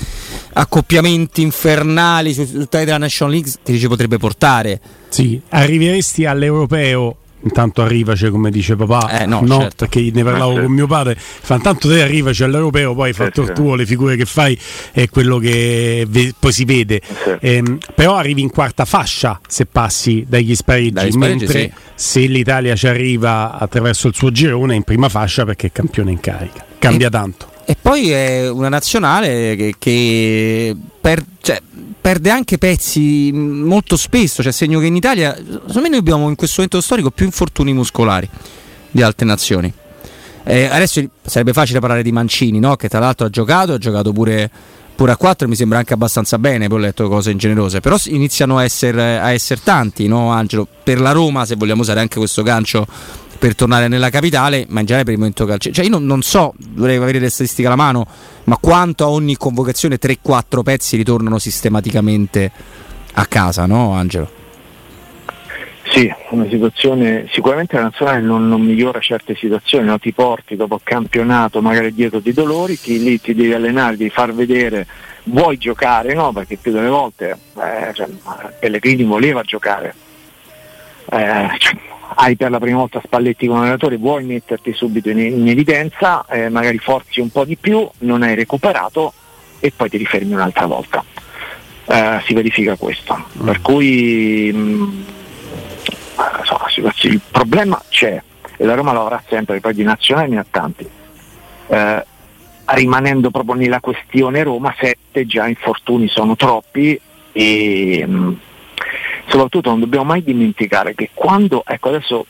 accoppiamenti 0.53 1.43
infernali 1.43 2.35
su 2.35 2.51
tutta 2.51 2.85
la 2.85 2.99
National 2.99 3.33
League 3.33 3.53
ti 3.63 3.79
ci 3.79 3.89
potrebbe 3.89 4.19
portare. 4.19 4.81
Sì, 5.09 5.41
arriveresti 5.49 6.25
all'europeo 6.25 7.17
Intanto 7.43 7.83
arrivaci 7.83 8.29
come 8.29 8.51
dice 8.51 8.77
papà, 8.77 9.23
eh, 9.23 9.27
no, 9.27 9.41
no 9.43 9.61
certo. 9.61 9.87
perché 9.87 10.11
ne 10.13 10.23
parlavo 10.23 10.51
certo. 10.51 10.67
con 10.67 10.75
mio 10.75 10.87
padre. 10.87 11.17
Fa 11.17 11.59
tanto 11.59 11.89
te 11.89 12.03
arrivaci 12.03 12.43
all'europeo, 12.43 12.95
poi 12.95 13.15
certo. 13.15 13.45
fatto 13.45 13.55
tuo, 13.55 13.75
le 13.75 13.87
figure 13.87 14.17
che 14.17 14.27
fai 14.27 14.59
è 14.93 15.09
quello 15.09 15.39
che 15.39 16.05
ve- 16.09 16.35
poi 16.39 16.53
si 16.53 16.65
vede. 16.65 17.01
Certo. 17.01 17.45
Eh, 17.45 17.63
però 17.95 18.17
arrivi 18.17 18.43
in 18.43 18.51
quarta 18.51 18.85
fascia 18.85 19.41
se 19.47 19.67
passi 19.67 20.27
dagli 20.29 20.55
spareggi, 20.55 20.91
dagli 20.91 21.13
spareggi 21.13 21.45
mentre 21.45 21.61
sì. 21.63 21.73
se 21.95 22.21
l'Italia 22.27 22.75
ci 22.77 22.87
arriva 22.87 23.59
attraverso 23.59 24.09
il 24.09 24.15
suo 24.15 24.31
girone 24.31 24.75
è 24.75 24.77
in 24.77 24.83
prima 24.83 25.09
fascia 25.09 25.45
perché 25.45 25.69
è 25.69 25.73
campione 25.73 26.11
in 26.11 26.21
carica. 26.21 26.65
Cambia 26.79 27.07
e, 27.07 27.11
tanto. 27.11 27.51
E 27.65 27.77
poi 27.81 28.11
è 28.11 28.51
una 28.51 28.69
nazionale 28.69 29.57
che, 29.57 29.75
che 29.79 30.77
per, 31.01 31.25
cioè, 31.41 31.61
perde 32.01 32.31
anche 32.31 32.59
pezzi 32.59 33.31
molto 33.33 33.97
spesso, 33.97 34.43
cioè 34.43 34.53
segno 34.53 34.81
che 34.81 34.87
in 34.87 34.97
Italia, 34.97 35.35
secondo 35.37 35.81
me 35.81 35.89
noi 35.89 35.99
abbiamo 35.99 36.29
in 36.29 36.35
questo 36.35 36.57
momento 36.63 36.81
storico 36.81 37.11
più 37.11 37.27
infortuni 37.27 37.73
muscolari 37.73 38.29
di 38.91 39.03
altre 39.03 39.27
nazioni. 39.27 39.73
Eh, 40.43 40.65
adesso 40.65 41.03
sarebbe 41.23 41.53
facile 41.53 41.81
parlare 41.81 42.03
di 42.03 42.13
Mancini, 42.13 42.59
no? 42.59 42.77
che 42.77 42.89
tra 42.89 42.99
l'altro 42.99 43.27
ha 43.27 43.31
giocato, 43.31 43.75
ha 43.75 43.79
giocato 43.79 44.13
pure, 44.13 44.51
pure 44.95 45.13
a 45.13 45.17
4, 45.17 45.47
mi 45.47 45.55
sembra 45.55 45.79
anche 45.79 45.93
abbastanza 45.93 46.39
bene, 46.39 46.69
poi 46.69 46.79
ho 46.79 46.81
letto 46.81 47.09
cose 47.09 47.31
ingenerose, 47.31 47.81
però 47.81 47.97
iniziano 48.07 48.59
a 48.59 48.65
essere, 48.65 49.19
a 49.19 49.33
essere 49.33 49.61
tanti, 49.63 50.09
no 50.09 50.31
Angelo? 50.31 50.67
Per 50.83 51.01
la 51.01 51.13
Roma, 51.13 51.45
se 51.45 51.57
vogliamo 51.57 51.83
usare 51.83 52.01
anche 52.01 52.19
questo 52.19 52.43
gancio 52.43 52.87
per 53.41 53.55
tornare 53.55 53.89
nella 53.89 54.11
capitale, 54.11 54.67
ma 54.69 54.81
in 54.81 54.87
generale 54.87 55.05
per 55.05 55.15
il 55.15 55.19
momento 55.19 55.47
calcio. 55.47 55.71
Cioè 55.71 55.87
io 55.87 55.91
non, 55.91 56.05
non, 56.05 56.21
so, 56.21 56.53
dovrei 56.59 56.97
avere 56.97 57.19
le 57.19 57.31
statistiche 57.31 57.67
alla 57.67 57.77
mano, 57.77 58.07
ma 58.45 58.59
quanto 58.59 59.05
a 59.05 59.09
ogni 59.09 59.35
convocazione 59.39 59.99
3-4 59.99 60.63
pezzi 60.63 60.97
ritornano 60.99 61.39
sistematicamente 61.39 62.53
a 63.15 63.25
casa, 63.25 63.65
no 63.65 63.93
Angelo? 63.93 64.31
Sì, 65.85 66.13
una 66.29 66.47
situazione, 66.51 67.29
sicuramente 67.33 67.77
la 67.77 67.85
nazionale 67.85 68.21
non, 68.21 68.47
non 68.47 68.61
migliora 68.61 69.01
certe 69.01 69.35
situazioni, 69.35 69.87
no? 69.87 69.99
ti 69.99 70.13
porti 70.13 70.55
dopo 70.55 70.79
campionato 70.83 71.63
magari 71.63 71.95
dietro 71.95 72.21
di 72.21 72.35
dolori, 72.35 72.79
ti, 72.79 73.03
lì 73.03 73.19
ti 73.19 73.35
devi 73.35 73.55
allenare, 73.55 73.97
devi 73.97 74.11
far 74.11 74.35
vedere, 74.35 74.87
vuoi 75.25 75.57
giocare, 75.57 76.13
no? 76.13 76.31
perché 76.33 76.59
più 76.59 76.73
delle 76.73 76.89
volte 76.89 77.31
eh, 77.31 77.95
cioè, 77.95 78.07
Pellegrini 78.61 79.03
voleva 79.03 79.41
giocare, 79.43 79.95
eh, 81.11 81.49
cioè, 81.59 81.79
hai 82.15 82.37
per 82.37 82.51
la 82.51 82.59
prima 82.59 82.79
volta 82.79 83.01
Spalletti 83.03 83.47
come 83.47 83.61
allenatore, 83.61 83.97
vuoi 83.97 84.25
metterti 84.25 84.73
subito 84.73 85.11
in, 85.11 85.19
in 85.19 85.49
evidenza, 85.49 86.25
eh, 86.27 86.49
magari 86.49 86.79
forzi 86.79 87.21
un 87.21 87.31
po' 87.31 87.45
di 87.45 87.57
più, 87.57 87.89
non 87.99 88.23
hai 88.23 88.35
recuperato 88.35 89.13
e 89.59 89.73
poi 89.75 89.89
ti 89.89 89.97
rifermi 89.97 90.33
un'altra 90.33 90.67
volta. 90.67 91.05
Eh, 91.87 92.21
si 92.25 92.35
verifica 92.35 92.77
questo. 92.77 93.27
Mm. 93.39 93.45
Per 93.45 93.61
cui 93.61 94.51
mh, 94.53 94.59
mm, 94.59 95.03
so, 96.45 96.59
il 97.09 97.21
problema 97.31 97.83
c'è 97.89 98.23
e 98.57 98.65
la 98.65 98.75
Roma 98.75 98.93
lo 98.93 99.03
avrà 99.03 99.23
sempre, 99.29 99.61
poi 99.61 99.75
di 99.75 99.83
nazionali 99.83 100.31
ne 100.31 100.39
ha 100.39 100.47
tanti. 100.49 100.89
Eh, 101.69 102.05
rimanendo 102.67 103.31
proprio 103.31 103.55
nella 103.55 103.81
questione 103.81 104.43
Roma, 104.43 104.75
sette 104.79 105.27
già 105.27 105.49
infortuni 105.49 106.09
sono 106.09 106.37
troppi 106.37 107.01
e 107.33 108.05
mh, 108.07 108.13
mm, 108.13 108.33
soprattutto 109.31 109.71
non 109.71 109.81
dobbiamo 109.81 110.05
mai 110.05 110.23
dimenticare 110.23 110.95
che 110.95 111.11
quando, 111.15 111.63
ecco 111.65 111.89
adesso 111.89 112.27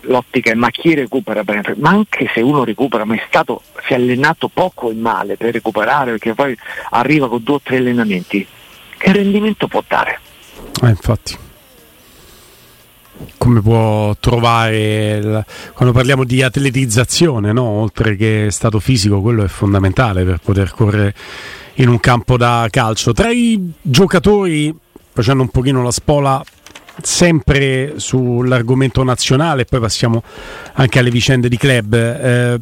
l'ottica 0.00 0.50
è 0.50 0.54
ma 0.54 0.70
chi 0.70 0.94
recupera 0.94 1.44
bene, 1.44 1.62
ma 1.78 1.90
anche 1.90 2.28
se 2.32 2.40
uno 2.40 2.64
recupera, 2.64 3.04
ma 3.04 3.14
è 3.14 3.22
stato, 3.28 3.62
si 3.86 3.92
è 3.92 3.96
allenato 3.96 4.48
poco 4.48 4.90
e 4.90 4.94
male 4.94 5.36
per 5.36 5.52
recuperare, 5.52 6.12
perché 6.12 6.34
poi 6.34 6.56
arriva 6.90 7.28
con 7.28 7.42
due 7.42 7.54
o 7.56 7.60
tre 7.62 7.78
allenamenti, 7.78 8.46
che 8.98 9.12
rendimento 9.12 9.68
può 9.68 9.82
dare? 9.86 10.20
Eh, 10.82 10.88
infatti 10.88 11.44
come 13.38 13.62
può 13.62 14.14
trovare 14.20 15.16
il... 15.16 15.44
quando 15.72 15.94
parliamo 15.94 16.24
di 16.24 16.42
atletizzazione, 16.42 17.52
no? 17.52 17.62
oltre 17.62 18.16
che 18.16 18.48
stato 18.50 18.78
fisico, 18.78 19.22
quello 19.22 19.42
è 19.42 19.48
fondamentale 19.48 20.24
per 20.24 20.38
poter 20.42 20.72
correre 20.72 21.14
in 21.74 21.88
un 21.88 21.98
campo 21.98 22.36
da 22.36 22.66
calcio. 22.70 23.12
Tra 23.12 23.30
i 23.30 23.72
giocatori, 23.80 24.74
facendo 25.16 25.42
un 25.42 25.48
pochino 25.48 25.82
la 25.82 25.90
spola 25.90 26.44
sempre 27.02 27.94
sull'argomento 27.96 29.02
nazionale, 29.02 29.64
poi 29.64 29.80
passiamo 29.80 30.22
anche 30.74 30.98
alle 30.98 31.10
vicende 31.10 31.48
di 31.48 31.56
club. 31.56 31.94
Eh, 31.94 32.58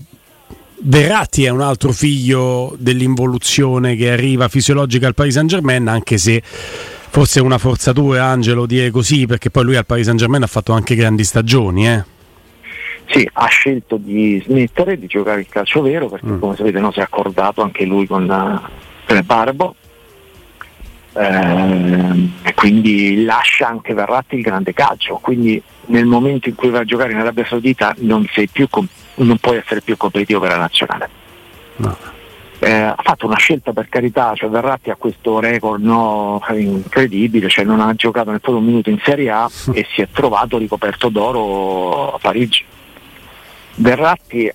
Verratti 0.86 1.44
è 1.44 1.48
un 1.48 1.62
altro 1.62 1.92
figlio 1.92 2.74
dell'involuzione 2.78 3.96
che 3.96 4.10
arriva 4.12 4.48
fisiologica 4.48 5.06
al 5.08 5.14
Paris 5.14 5.34
Saint 5.34 5.48
Germain, 5.48 5.88
anche 5.88 6.16
se 6.18 6.42
forse 6.44 7.40
una 7.40 7.58
forzatura 7.58 8.24
Angelo 8.24 8.66
dire 8.66 8.90
così 8.90 9.26
perché 9.26 9.50
poi 9.50 9.64
lui 9.64 9.76
al 9.76 9.86
Paris 9.86 10.04
Saint 10.04 10.18
Germain 10.18 10.42
ha 10.42 10.48
fatto 10.48 10.72
anche 10.72 10.96
grandi 10.96 11.22
stagioni 11.22 11.88
eh? 11.88 12.04
Sì, 13.06 13.28
ha 13.34 13.46
scelto 13.46 13.98
di 13.98 14.42
smettere 14.44 14.98
di 14.98 15.06
giocare 15.06 15.40
il 15.40 15.48
calcio 15.48 15.80
vero 15.80 16.08
perché 16.08 16.26
mm. 16.26 16.40
come 16.40 16.56
sapete 16.56 16.80
no, 16.80 16.90
si 16.90 16.98
è 16.98 17.02
accordato 17.02 17.62
anche 17.62 17.84
lui 17.84 18.06
con, 18.06 18.28
uh, 18.28 19.22
Barbo 19.22 19.76
eh, 21.14 22.30
e 22.42 22.54
quindi 22.54 23.24
lascia 23.24 23.68
anche 23.68 23.94
Verratti 23.94 24.36
il 24.36 24.42
grande 24.42 24.72
calcio. 24.72 25.18
Quindi 25.22 25.62
nel 25.86 26.06
momento 26.06 26.48
in 26.48 26.54
cui 26.54 26.70
va 26.70 26.80
a 26.80 26.84
giocare 26.84 27.12
in 27.12 27.18
Arabia 27.18 27.46
Saudita 27.46 27.94
non, 27.98 28.26
più, 28.52 28.68
non 29.16 29.38
puoi 29.38 29.56
essere 29.56 29.80
più 29.80 29.96
competitivo 29.96 30.40
per 30.40 30.50
la 30.50 30.56
nazionale. 30.56 31.08
No. 31.76 31.96
Eh, 32.60 32.70
ha 32.70 32.96
fatto 33.02 33.26
una 33.26 33.36
scelta 33.36 33.72
per 33.72 33.88
carità, 33.88 34.32
cioè 34.34 34.48
Verratti 34.48 34.88
ha 34.88 34.96
questo 34.96 35.38
record 35.38 35.82
no, 35.82 36.42
incredibile, 36.50 37.48
cioè 37.48 37.64
non 37.64 37.80
ha 37.80 37.92
giocato 37.94 38.30
neppure 38.30 38.56
un 38.56 38.64
minuto 38.64 38.90
in 38.90 39.00
Serie 39.04 39.30
A 39.30 39.50
e 39.72 39.86
si 39.92 40.00
è 40.00 40.08
trovato 40.10 40.56
ricoperto 40.56 41.08
d'oro 41.08 42.14
a 42.14 42.18
Parigi. 42.18 42.64
Verratti 43.76 44.50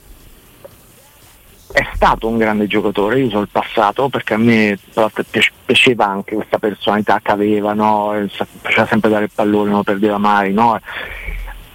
è 1.71 1.87
stato 1.93 2.27
un 2.27 2.37
grande 2.37 2.67
giocatore, 2.67 3.19
io 3.19 3.29
so 3.29 3.39
il 3.39 3.49
passato 3.51 4.09
perché 4.09 4.33
a 4.33 4.37
me 4.37 4.77
piaceva 5.65 6.07
anche 6.07 6.35
questa 6.35 6.57
personalità 6.57 7.19
che 7.21 7.31
aveva, 7.31 7.73
no? 7.73 8.27
faceva 8.61 8.87
sempre 8.87 9.09
dare 9.09 9.25
il 9.25 9.31
pallone, 9.33 9.69
non 9.69 9.83
perdeva 9.83 10.17
mai. 10.17 10.51
No? 10.51 10.79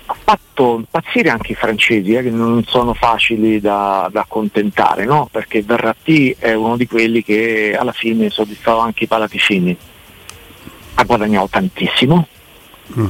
ha 0.06 0.14
fatto 0.22 0.76
impazzire 0.76 1.30
anche 1.30 1.52
i 1.52 1.54
francesi 1.54 2.12
eh, 2.12 2.22
che 2.22 2.30
non 2.30 2.62
sono 2.64 2.92
facili 2.92 3.58
da, 3.58 4.08
da 4.12 4.20
accontentare 4.20 5.04
no? 5.06 5.28
perché 5.30 5.62
Verratti 5.62 6.36
è 6.38 6.52
uno 6.52 6.76
di 6.76 6.86
quelli 6.86 7.22
che 7.22 7.74
alla 7.78 7.92
fine 7.92 8.28
soddisfava 8.28 8.82
anche 8.82 9.04
i 9.04 9.06
palaticini 9.06 9.74
ha 10.96 11.04
guadagnato 11.04 11.48
tantissimo 11.48 12.28
mm. 12.98 13.06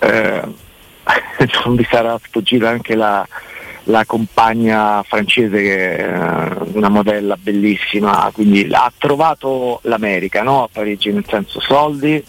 eh, 0.00 0.42
non 1.64 1.74
vi 1.74 1.86
sarà 1.90 2.20
sfuggita 2.22 2.68
anche 2.68 2.94
la, 2.94 3.26
la 3.84 4.04
compagna 4.06 5.02
francese 5.02 5.60
che 5.60 5.96
è 5.96 6.56
una 6.72 6.88
modella 6.88 7.36
bellissima 7.36 8.30
quindi 8.32 8.68
ha 8.70 8.92
trovato 8.96 9.80
l'America 9.84 10.42
no? 10.42 10.64
a 10.64 10.68
Parigi 10.70 11.10
nel 11.10 11.24
senso 11.28 11.60
soldi 11.60 12.22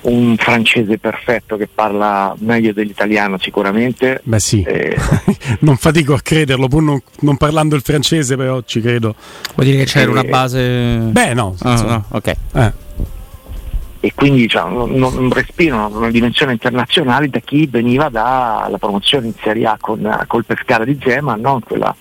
un 0.00 0.36
francese 0.38 0.98
perfetto 0.98 1.56
che 1.56 1.68
parla 1.72 2.34
meglio 2.38 2.72
dell'italiano 2.72 3.38
sicuramente. 3.38 4.20
Beh 4.22 4.38
sì, 4.38 4.62
eh, 4.62 4.96
non 5.60 5.76
fatico 5.76 6.14
a 6.14 6.20
crederlo, 6.20 6.68
pur 6.68 6.82
non, 6.82 7.02
non, 7.20 7.36
parlando 7.36 7.74
il 7.74 7.82
francese 7.82 8.36
però 8.36 8.62
ci 8.62 8.80
credo. 8.80 9.14
Vuol 9.54 9.66
dire 9.66 9.78
che 9.78 9.90
c'era 9.90 10.06
eh, 10.06 10.10
una 10.10 10.22
base... 10.22 10.98
Beh 11.10 11.34
no, 11.34 11.56
ah, 11.60 11.82
no 11.82 12.04
ok. 12.10 12.36
Eh. 12.54 12.86
E 14.00 14.12
quindi 14.14 14.46
cioè, 14.48 14.70
non, 14.70 15.30
respirano 15.32 15.88
una 15.96 16.10
dimensione 16.10 16.52
internazionale 16.52 17.28
da 17.28 17.40
chi 17.40 17.66
veniva 17.66 18.08
dalla 18.08 18.76
promozione 18.78 19.26
in 19.26 19.34
Serie 19.40 19.66
A 19.66 19.76
con, 19.80 20.24
col 20.28 20.44
Pescara 20.44 20.84
di 20.84 20.96
Gema, 20.96 21.34
no? 21.34 21.60
Quella, 21.64 21.94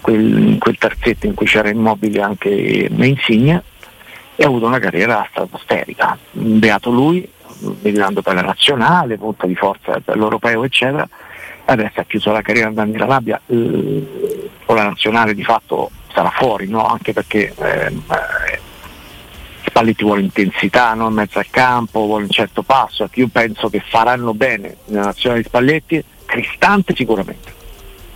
quel, 0.00 0.56
quel 0.58 0.78
terzetto 0.78 1.26
in 1.26 1.34
cui 1.34 1.46
c'era 1.46 1.68
immobile 1.68 2.22
anche 2.22 2.48
Insigne 2.48 3.62
e 4.36 4.44
ha 4.44 4.46
avuto 4.46 4.66
una 4.66 4.78
carriera 4.78 5.26
stratosferica. 5.28 6.16
Beato 6.30 6.90
lui, 6.90 7.28
militando 7.82 8.22
per 8.22 8.34
la 8.34 8.42
nazionale, 8.42 9.18
punta 9.18 9.46
di 9.46 9.54
forza 9.54 10.00
per 10.00 10.16
l'europeo, 10.16 10.64
eccetera. 10.64 11.06
Adesso 11.66 12.00
ha 12.00 12.04
chiuso 12.04 12.32
la 12.32 12.40
carriera 12.40 12.68
andando 12.68 12.96
in 12.96 13.02
Arabia, 13.02 13.40
eh, 13.46 14.50
con 14.64 14.76
la 14.76 14.84
nazionale 14.84 15.34
di 15.34 15.42
fatto 15.42 15.90
sarà 16.12 16.30
fuori, 16.30 16.68
no? 16.68 16.86
anche 16.86 17.12
perché 17.12 17.52
eh, 17.58 17.92
Spalletti 19.78 20.02
vuole 20.02 20.22
intensità 20.22 20.92
no? 20.94 21.08
mezzo 21.10 21.38
al 21.38 21.48
campo, 21.50 22.04
vuole 22.04 22.24
un 22.24 22.30
certo 22.30 22.62
passo. 22.62 23.08
Io 23.14 23.28
penso 23.28 23.68
che 23.68 23.80
faranno 23.80 24.34
bene 24.34 24.78
nella 24.86 25.04
nazionale 25.04 25.42
di 25.42 25.48
Spalletti, 25.48 26.04
Cristante 26.24 26.96
sicuramente. 26.96 27.52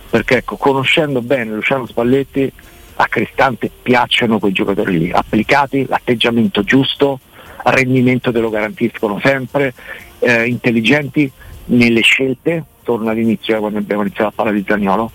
Perché 0.09 0.37
ecco, 0.37 0.57
conoscendo 0.57 1.21
bene 1.21 1.53
Luciano 1.53 1.85
Spalletti 1.85 2.51
a 2.95 3.07
Cristante 3.07 3.71
piacciono 3.81 4.39
quei 4.39 4.51
giocatori 4.51 4.99
lì, 4.99 5.11
applicati, 5.11 5.85
l'atteggiamento 5.87 6.63
giusto, 6.63 7.19
rendimento 7.63 8.33
te 8.33 8.39
lo 8.39 8.49
garantiscono 8.49 9.21
sempre, 9.23 9.73
eh, 10.19 10.45
intelligenti 10.45 11.31
nelle 11.65 12.01
scelte, 12.01 12.65
torno 12.83 13.09
all'inizio 13.09 13.57
quando 13.59 13.79
abbiamo 13.79 14.01
iniziato 14.01 14.29
a 14.29 14.33
parlare 14.35 14.57
di 14.57 14.65
Zagnolo, 14.67 15.11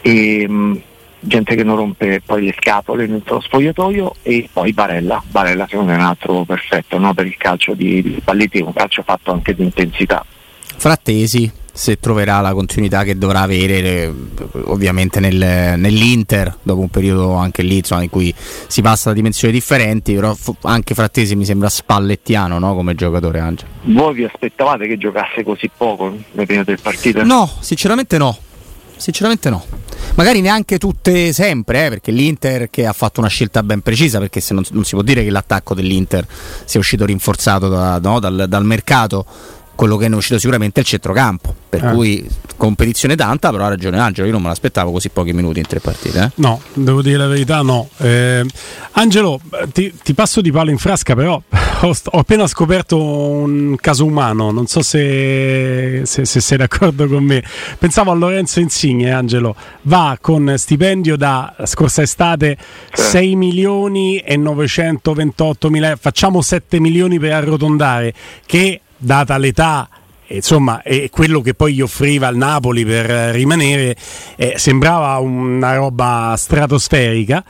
e, 0.00 0.48
mh, 0.48 0.52
mm, 0.54 0.76
gente 1.26 1.54
che 1.54 1.64
non 1.64 1.76
rompe 1.76 2.22
poi 2.24 2.44
le 2.44 2.54
scatole 2.58 3.06
dentro 3.06 3.36
lo 3.36 3.40
spogliatoio 3.40 4.14
e 4.22 4.48
poi 4.52 4.72
Barella, 4.72 5.22
Barella 5.28 5.66
secondo 5.68 5.92
me 5.92 5.98
è 5.98 6.00
un 6.00 6.06
altro 6.06 6.44
perfetto 6.44 6.98
no? 6.98 7.12
per 7.14 7.26
il 7.26 7.36
calcio 7.36 7.74
di, 7.74 8.02
di 8.02 8.16
Spalletti, 8.20 8.60
un 8.60 8.72
calcio 8.72 9.02
fatto 9.02 9.32
anche 9.32 9.54
di 9.54 9.62
intensità. 9.62 10.24
Frattesi, 10.78 11.50
se 11.76 11.98
troverà 12.00 12.40
la 12.40 12.54
continuità 12.54 13.04
che 13.04 13.18
dovrà 13.18 13.40
avere 13.40 13.80
eh, 13.80 14.12
ovviamente 14.64 15.20
nel, 15.20 15.78
nell'Inter 15.78 16.56
dopo 16.62 16.80
un 16.80 16.88
periodo 16.88 17.34
anche 17.34 17.62
lì 17.62 17.76
insomma, 17.76 18.02
in 18.02 18.08
cui 18.08 18.32
si 18.36 18.80
passa 18.80 19.10
da 19.10 19.14
dimensioni 19.14 19.52
differenti 19.52 20.14
però 20.14 20.34
anche 20.62 20.94
Frattesi 20.94 21.36
mi 21.36 21.44
sembra 21.44 21.68
spallettiano 21.68 22.58
no? 22.58 22.74
come 22.74 22.94
giocatore 22.94 23.40
Angelo 23.40 23.70
voi 23.82 24.14
vi 24.14 24.24
aspettavate 24.24 24.86
che 24.86 24.96
giocasse 24.96 25.42
così 25.42 25.70
poco 25.74 26.16
nel 26.32 26.46
prima 26.46 26.62
del 26.62 26.80
partito? 26.80 27.22
no 27.24 27.46
sinceramente 27.60 28.16
no 28.16 28.38
sinceramente 28.96 29.50
no. 29.50 29.64
Magari 30.14 30.40
neanche 30.40 30.78
tutte 30.78 31.32
sempre 31.32 31.86
eh, 31.86 31.88
perché 31.90 32.10
l'Inter 32.10 32.70
che 32.70 32.86
ha 32.86 32.92
fatto 32.92 33.20
una 33.20 33.28
scelta 33.28 33.62
ben 33.62 33.80
precisa 33.82 34.18
perché 34.18 34.42
non, 34.50 34.64
non 34.70 34.84
si 34.84 34.94
può 34.94 35.02
dire 35.02 35.22
che 35.22 35.30
l'attacco 35.30 35.74
dell'Inter 35.74 36.26
sia 36.64 36.80
uscito 36.80 37.04
rinforzato 37.04 37.68
da, 37.68 37.98
no, 37.98 38.18
dal, 38.18 38.46
dal 38.48 38.64
mercato 38.64 39.26
quello 39.76 39.96
che 39.96 40.08
ne 40.08 40.14
è 40.14 40.16
uscito 40.16 40.38
sicuramente 40.38 40.80
è 40.80 40.82
il 40.82 40.88
centrocampo, 40.88 41.54
per 41.68 41.84
eh. 41.84 41.92
cui 41.92 42.28
competizione 42.56 43.14
tanta, 43.14 43.50
però 43.50 43.66
ha 43.66 43.68
ragione 43.68 44.00
Angelo, 44.00 44.26
io 44.26 44.32
non 44.32 44.42
me 44.42 44.48
l'aspettavo 44.48 44.90
così 44.90 45.10
pochi 45.10 45.32
minuti 45.32 45.58
in 45.60 45.66
tre 45.66 45.78
partite. 45.78 46.22
Eh? 46.22 46.30
No, 46.36 46.60
devo 46.72 47.02
dire 47.02 47.18
la 47.18 47.26
verità, 47.26 47.60
no. 47.60 47.88
Eh, 47.98 48.44
Angelo, 48.92 49.38
ti, 49.72 49.92
ti, 50.02 50.14
passo 50.14 50.40
di 50.40 50.50
palo 50.50 50.70
in 50.70 50.78
frasca, 50.78 51.14
però 51.14 51.40
ho, 51.82 51.94
ho, 52.04 52.18
appena 52.18 52.46
scoperto 52.46 53.00
un 53.00 53.76
caso 53.78 54.06
umano, 54.06 54.50
non 54.50 54.66
so 54.66 54.82
se, 54.82 56.02
se, 56.04 56.24
se, 56.24 56.40
sei 56.40 56.56
d'accordo 56.58 57.06
con 57.06 57.22
me. 57.22 57.44
Pensavo 57.78 58.10
a 58.10 58.14
Lorenzo 58.14 58.60
Insigne, 58.60 59.12
Angelo, 59.12 59.54
va 59.82 60.16
con 60.18 60.54
stipendio 60.56 61.16
da 61.16 61.54
scorsa 61.64 62.00
estate 62.00 62.56
sì. 62.94 63.02
6 63.02 63.36
milioni 63.36 64.18
e 64.18 64.38
928 64.38 65.68
mila, 65.68 65.96
facciamo 65.96 66.40
7 66.40 66.80
milioni 66.80 67.18
per 67.18 67.32
arrotondare, 67.32 68.14
che 68.46 68.80
data 68.96 69.36
l'età 69.36 69.88
insomma, 70.28 70.82
è 70.82 71.08
quello 71.10 71.40
che 71.40 71.54
poi 71.54 71.74
gli 71.74 71.80
offriva 71.80 72.28
il 72.28 72.36
Napoli 72.36 72.84
per 72.84 73.06
rimanere 73.32 73.96
eh, 74.36 74.54
sembrava 74.56 75.18
una 75.18 75.74
roba 75.74 76.34
stratosferica. 76.36 77.44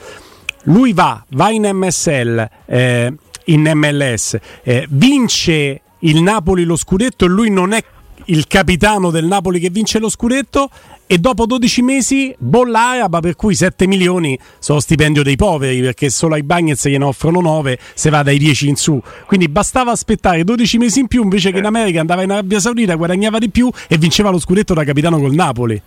Lui 0.64 0.92
va, 0.92 1.24
va 1.30 1.50
in 1.50 1.70
MSL, 1.72 2.48
eh, 2.66 3.14
in 3.44 3.70
MLS, 3.74 4.36
eh, 4.62 4.86
vince 4.90 5.80
il 6.00 6.22
Napoli 6.22 6.64
lo 6.64 6.76
scudetto 6.76 7.24
e 7.24 7.28
lui 7.28 7.50
non 7.50 7.72
è 7.72 7.82
il 8.26 8.46
capitano 8.46 9.10
del 9.10 9.24
Napoli 9.24 9.60
che 9.60 9.70
vince 9.70 9.98
lo 9.98 10.08
scudetto 10.08 10.70
e 11.06 11.18
dopo 11.18 11.46
12 11.46 11.82
mesi 11.82 12.34
bolla 12.38 12.90
araba 12.90 13.20
per 13.20 13.36
cui 13.36 13.54
7 13.54 13.86
milioni 13.86 14.38
sono 14.58 14.80
stipendio 14.80 15.22
dei 15.22 15.36
poveri 15.36 15.80
perché 15.80 16.10
solo 16.10 16.34
ai 16.34 16.42
Bagnets 16.42 16.88
gliene 16.88 17.04
offrono 17.04 17.40
9 17.40 17.78
se 17.94 18.10
va 18.10 18.22
dai 18.22 18.38
10 18.38 18.68
in 18.68 18.76
su. 18.76 19.00
Quindi 19.26 19.48
bastava 19.48 19.92
aspettare 19.92 20.42
12 20.42 20.78
mesi 20.78 21.00
in 21.00 21.06
più 21.06 21.22
invece 21.22 21.52
che 21.52 21.58
in 21.58 21.66
America 21.66 22.00
andava 22.00 22.22
in 22.22 22.32
Arabia 22.32 22.58
Saudita 22.58 22.94
guadagnava 22.94 23.38
di 23.38 23.50
più 23.50 23.70
e 23.88 23.98
vinceva 23.98 24.30
lo 24.30 24.40
scudetto 24.40 24.74
da 24.74 24.84
capitano 24.84 25.18
col 25.18 25.34
Napoli. 25.34 25.80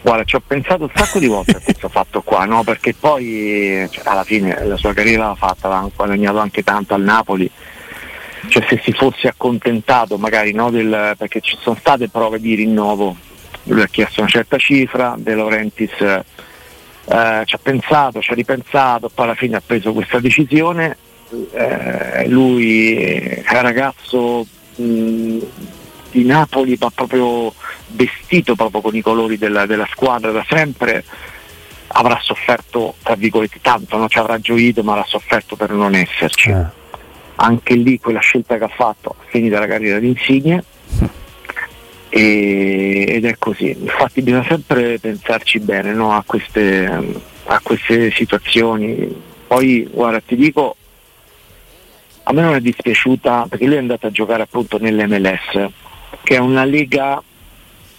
Guarda, 0.00 0.24
ci 0.24 0.36
ho 0.36 0.42
pensato 0.46 0.84
un 0.84 0.90
sacco 0.94 1.18
di 1.18 1.26
volte 1.26 1.56
a 1.56 1.60
questo 1.60 1.88
fatto 1.90 2.22
qua, 2.22 2.44
no? 2.44 2.64
perché 2.64 2.94
poi 2.94 3.86
cioè, 3.90 4.06
alla 4.06 4.24
fine 4.24 4.66
la 4.66 4.76
sua 4.76 4.94
carriera 4.94 5.28
l'ha 5.28 5.34
fatta, 5.34 5.68
l'ha 5.68 5.90
guadagnato 5.94 6.38
anche 6.38 6.62
tanto 6.62 6.94
al 6.94 7.02
Napoli, 7.02 7.50
cioè 8.48 8.64
se 8.68 8.80
si 8.82 8.92
fosse 8.92 9.28
accontentato 9.28 10.18
magari 10.18 10.52
no, 10.52 10.70
del, 10.70 11.14
perché 11.16 11.40
ci 11.40 11.56
sono 11.60 11.76
state 11.78 12.08
prove 12.08 12.40
di 12.40 12.54
rinnovo 12.54 13.16
lui 13.64 13.82
ha 13.82 13.86
chiesto 13.86 14.20
una 14.20 14.28
certa 14.28 14.58
cifra, 14.58 15.14
De 15.16 15.34
Laurentiis 15.34 15.92
eh, 17.04 17.42
ci 17.44 17.54
ha 17.54 17.58
pensato, 17.60 18.20
ci 18.20 18.32
ha 18.32 18.34
ripensato, 18.34 19.10
poi 19.12 19.24
alla 19.24 19.34
fine 19.34 19.56
ha 19.56 19.62
preso 19.64 19.92
questa 19.92 20.18
decisione. 20.18 20.96
Eh, 21.52 22.28
lui 22.28 22.94
è 22.96 23.42
un 23.52 23.62
ragazzo 23.62 24.46
mh, 24.76 25.38
di 26.10 26.24
Napoli, 26.24 26.76
ma 26.78 26.90
proprio 26.90 27.54
vestito 27.88 28.54
proprio 28.54 28.80
con 28.80 28.94
i 28.94 29.00
colori 29.00 29.38
della, 29.38 29.66
della 29.66 29.88
squadra 29.90 30.30
da 30.30 30.44
sempre, 30.48 31.04
avrà 31.88 32.18
sofferto, 32.20 32.96
tra 33.02 33.14
virgolette, 33.14 33.58
tanto, 33.60 33.96
non 33.96 34.08
ci 34.08 34.18
avrà 34.18 34.38
gioito, 34.38 34.82
ma 34.82 34.92
avrà 34.92 35.04
sofferto 35.06 35.56
per 35.56 35.70
non 35.70 35.94
esserci. 35.94 36.50
Eh. 36.50 36.80
Anche 37.44 37.74
lì 37.74 37.98
quella 37.98 38.20
scelta 38.20 38.56
che 38.56 38.64
ha 38.64 38.68
fatto, 38.68 39.16
finita 39.26 39.58
la 39.58 39.66
carriera 39.66 39.98
di 39.98 40.08
Insigne, 40.08 40.62
e, 42.14 43.04
ed 43.08 43.24
è 43.24 43.36
così. 43.38 43.70
Infatti 43.70 44.20
bisogna 44.20 44.44
sempre 44.46 44.98
pensarci 44.98 45.58
bene 45.60 45.94
no? 45.94 46.12
a, 46.12 46.22
queste, 46.26 46.86
a, 47.46 47.60
queste, 47.60 48.10
situazioni. 48.10 49.14
Poi 49.46 49.88
guarda 49.90 50.20
ti 50.20 50.36
dico, 50.36 50.76
a 52.24 52.32
me 52.32 52.42
non 52.42 52.54
è 52.54 52.60
dispiaciuta 52.60 53.46
perché 53.48 53.64
lui 53.64 53.76
è 53.76 53.78
andato 53.78 54.06
a 54.06 54.10
giocare 54.10 54.42
appunto 54.42 54.78
nell'MLS, 54.78 55.68
che 56.22 56.36
è 56.36 56.38
una 56.38 56.64
lega 56.64 57.22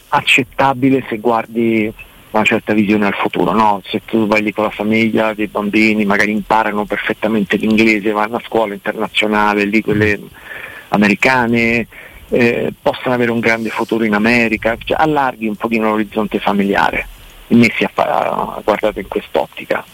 accettabile 0.09 1.03
se 1.09 1.17
guardi 1.17 1.91
una 2.38 2.46
certa 2.46 2.74
visione 2.74 3.06
al 3.06 3.13
futuro, 3.13 3.52
no? 3.52 3.82
se 3.86 4.02
tu 4.06 4.25
vai 4.25 4.42
lì 4.42 4.52
con 4.52 4.63
la 4.63 4.72
famiglia, 4.72 5.34
dei 5.34 5.48
bambini 5.48 6.04
magari 6.04 6.32
imparano 6.32 6.86
perfettamente 6.86 7.58
l'inglese, 7.58 8.12
vanno 8.12 8.38
a 8.38 8.42
scuola 8.44 8.74
internazionale, 8.74 9.66
lì 9.66 9.82
quelle 9.82 10.20
americane, 10.90 11.88
eh, 12.30 12.74
possano 12.82 13.13
avere 13.13 13.32
un 13.32 13.40
grande 13.40 13.70
futuro 13.70 14.04
in 14.04 14.16
America, 14.16 14.75
cioè, 14.84 14.98
allarghi 15.00 15.48
un 15.48 15.56
pochino 15.56 15.90
l'orizzonte 15.90 16.40
familiare, 16.40 17.08
messi 17.50 17.84
a, 17.84 17.92
a, 17.94 18.62
guardare 18.63 19.02
in 19.02 19.08
quest'ottica. 19.08 19.86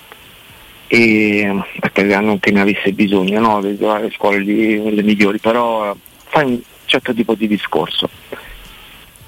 E, 0.88 1.62
perché 1.80 2.04
non 2.04 2.40
che 2.40 2.52
ne 2.52 2.62
avesse 2.62 2.94
bisogno, 2.94 3.40
no? 3.40 3.60
le, 3.60 3.76
le 3.78 4.12
scuole 4.16 4.40
lì, 4.40 4.96
le 4.96 5.04
migliori, 5.04 5.40
però 5.40 5.94
fai 6.30 6.46
un 6.46 6.60
certo 6.86 7.14
tipo 7.14 7.36
di 7.36 7.48
discorso. 7.48 8.10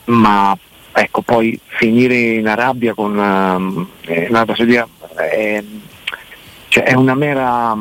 Ma 0.05 0.57
ecco, 0.93 1.21
poi 1.21 1.59
finire 1.65 2.15
in 2.15 2.47
Arabia 2.47 2.93
con 2.93 3.17
um, 3.17 3.87
eh, 4.01 4.27
l'Arabia 4.29 4.87
è, 5.15 5.63
cioè, 6.67 6.83
è 6.83 6.93
una 6.93 7.15
mera 7.15 7.77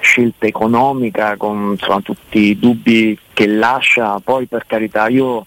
scelta 0.00 0.46
economica 0.46 1.36
con 1.36 1.70
insomma, 1.72 2.00
tutti 2.00 2.38
i 2.38 2.58
dubbi 2.58 3.16
che 3.32 3.46
lascia, 3.46 4.18
poi 4.20 4.46
per 4.46 4.66
carità 4.66 5.08
io 5.08 5.46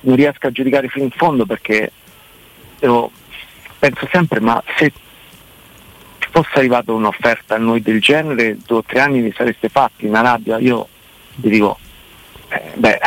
non 0.00 0.16
riesco 0.16 0.46
a 0.46 0.50
giudicare 0.50 0.88
fino 0.88 1.04
in 1.04 1.10
fondo 1.10 1.46
perché 1.46 1.92
io 2.80 3.10
penso 3.78 4.08
sempre 4.10 4.40
ma 4.40 4.62
se 4.76 4.92
fosse 6.30 6.50
arrivata 6.54 6.92
un'offerta 6.92 7.54
a 7.54 7.58
noi 7.58 7.80
del 7.80 8.00
genere 8.00 8.58
due 8.64 8.78
o 8.78 8.84
tre 8.84 9.00
anni 9.00 9.20
vi 9.20 9.32
sareste 9.34 9.68
fatti 9.68 10.06
in 10.06 10.14
Arabia 10.14 10.58
io 10.58 10.88
vi 11.36 11.50
dico 11.50 11.78
eh, 12.48 12.72
beh 12.74 12.98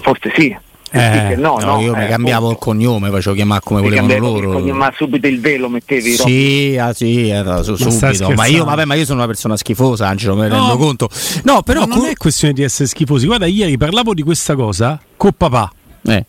forse 0.00 0.32
sì 0.34 0.56
eh, 0.92 1.36
no, 1.36 1.58
no, 1.58 1.74
no, 1.74 1.80
io 1.80 1.94
mi 1.94 2.04
eh, 2.04 2.08
cambiavo 2.08 2.50
appunto. 2.50 2.70
il 2.72 2.78
cognome, 2.78 3.10
facevo 3.10 3.34
chiamare 3.34 3.60
come 3.62 3.80
volevano 3.80 4.18
loro. 4.18 4.52
Cognome, 4.52 4.72
ma 4.72 4.92
subito 4.94 5.26
il 5.26 5.40
velo 5.40 5.68
mettevi? 5.68 6.16
Sì, 6.16 6.76
ah, 6.80 6.92
sì, 6.92 7.28
era 7.28 7.62
su, 7.62 7.76
subito. 7.76 8.30
Ma 8.30 8.46
io, 8.46 8.64
vabbè, 8.64 8.84
ma 8.84 8.94
io 8.94 9.04
sono 9.04 9.18
una 9.18 9.26
persona 9.26 9.56
schifosa, 9.56 10.08
Angelo, 10.08 10.34
me 10.34 10.48
ne 10.48 10.48
no, 10.48 10.66
rendo 10.66 10.76
conto. 10.76 11.08
No, 11.44 11.62
però 11.62 11.84
non 11.84 12.04
è 12.06 12.14
questione 12.14 12.52
di 12.52 12.62
essere 12.62 12.88
schifosi. 12.88 13.26
Guarda, 13.26 13.46
ieri 13.46 13.76
parlavo 13.76 14.14
di 14.14 14.22
questa 14.22 14.54
cosa 14.56 15.00
con 15.16 15.32
papà. 15.36 15.72
Eh. 16.02 16.24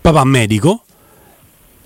Papà 0.00 0.24
medico 0.24 0.82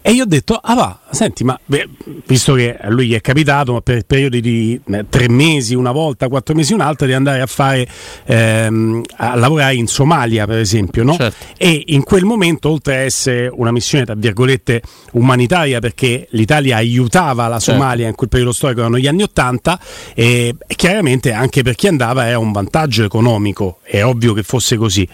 e 0.09 0.12
io 0.12 0.23
ho 0.23 0.27
detto, 0.27 0.55
ah 0.55 0.75
va, 0.77 1.01
senti, 1.11 1.42
ma 1.42 1.59
beh, 1.64 1.88
visto 2.27 2.55
che 2.55 2.77
a 2.77 2.88
lui 2.90 3.09
gli 3.09 3.14
è 3.14 3.21
capitato 3.21 3.81
per 3.81 4.05
periodi 4.05 4.40
di 4.40 4.81
eh, 4.92 5.05
tre 5.09 5.29
mesi 5.29 5.75
una 5.75 5.90
volta, 5.90 6.29
quattro 6.29 6.55
mesi 6.55 6.73
un'altra, 6.73 7.09
di 7.09 7.12
andare 7.12 7.40
a 7.40 7.47
fare 7.47 7.88
ehm, 8.25 9.03
a 9.16 9.35
lavorare 9.35 9.75
in 9.75 9.88
Somalia, 9.88 10.47
per 10.47 10.59
esempio, 10.59 11.03
no? 11.03 11.16
Certo. 11.16 11.47
E 11.57 11.83
in 11.87 12.05
quel 12.05 12.23
momento, 12.23 12.71
oltre 12.71 12.95
a 12.95 12.99
essere 12.99 13.51
una 13.53 13.73
missione 13.73 14.05
tra 14.05 14.14
virgolette 14.14 14.81
umanitaria, 15.14 15.81
perché 15.81 16.29
l'Italia 16.31 16.77
aiutava 16.77 17.49
la 17.49 17.59
certo. 17.59 17.73
Somalia 17.73 17.97
certo. 17.97 18.11
in 18.11 18.14
quel 18.14 18.29
periodo 18.29 18.53
storico, 18.53 18.81
erano 18.83 18.99
gli 18.99 19.09
anni 19.09 19.25
Ottanta, 19.25 19.81
e 20.14 20.55
chiaramente 20.69 21.33
anche 21.33 21.62
per 21.62 21.75
chi 21.75 21.88
andava 21.88 22.29
era 22.29 22.38
un 22.38 22.53
vantaggio 22.53 23.03
economico, 23.03 23.79
è 23.83 24.05
ovvio 24.05 24.35
che 24.35 24.45
fosse 24.45 24.77
così. 24.77 25.09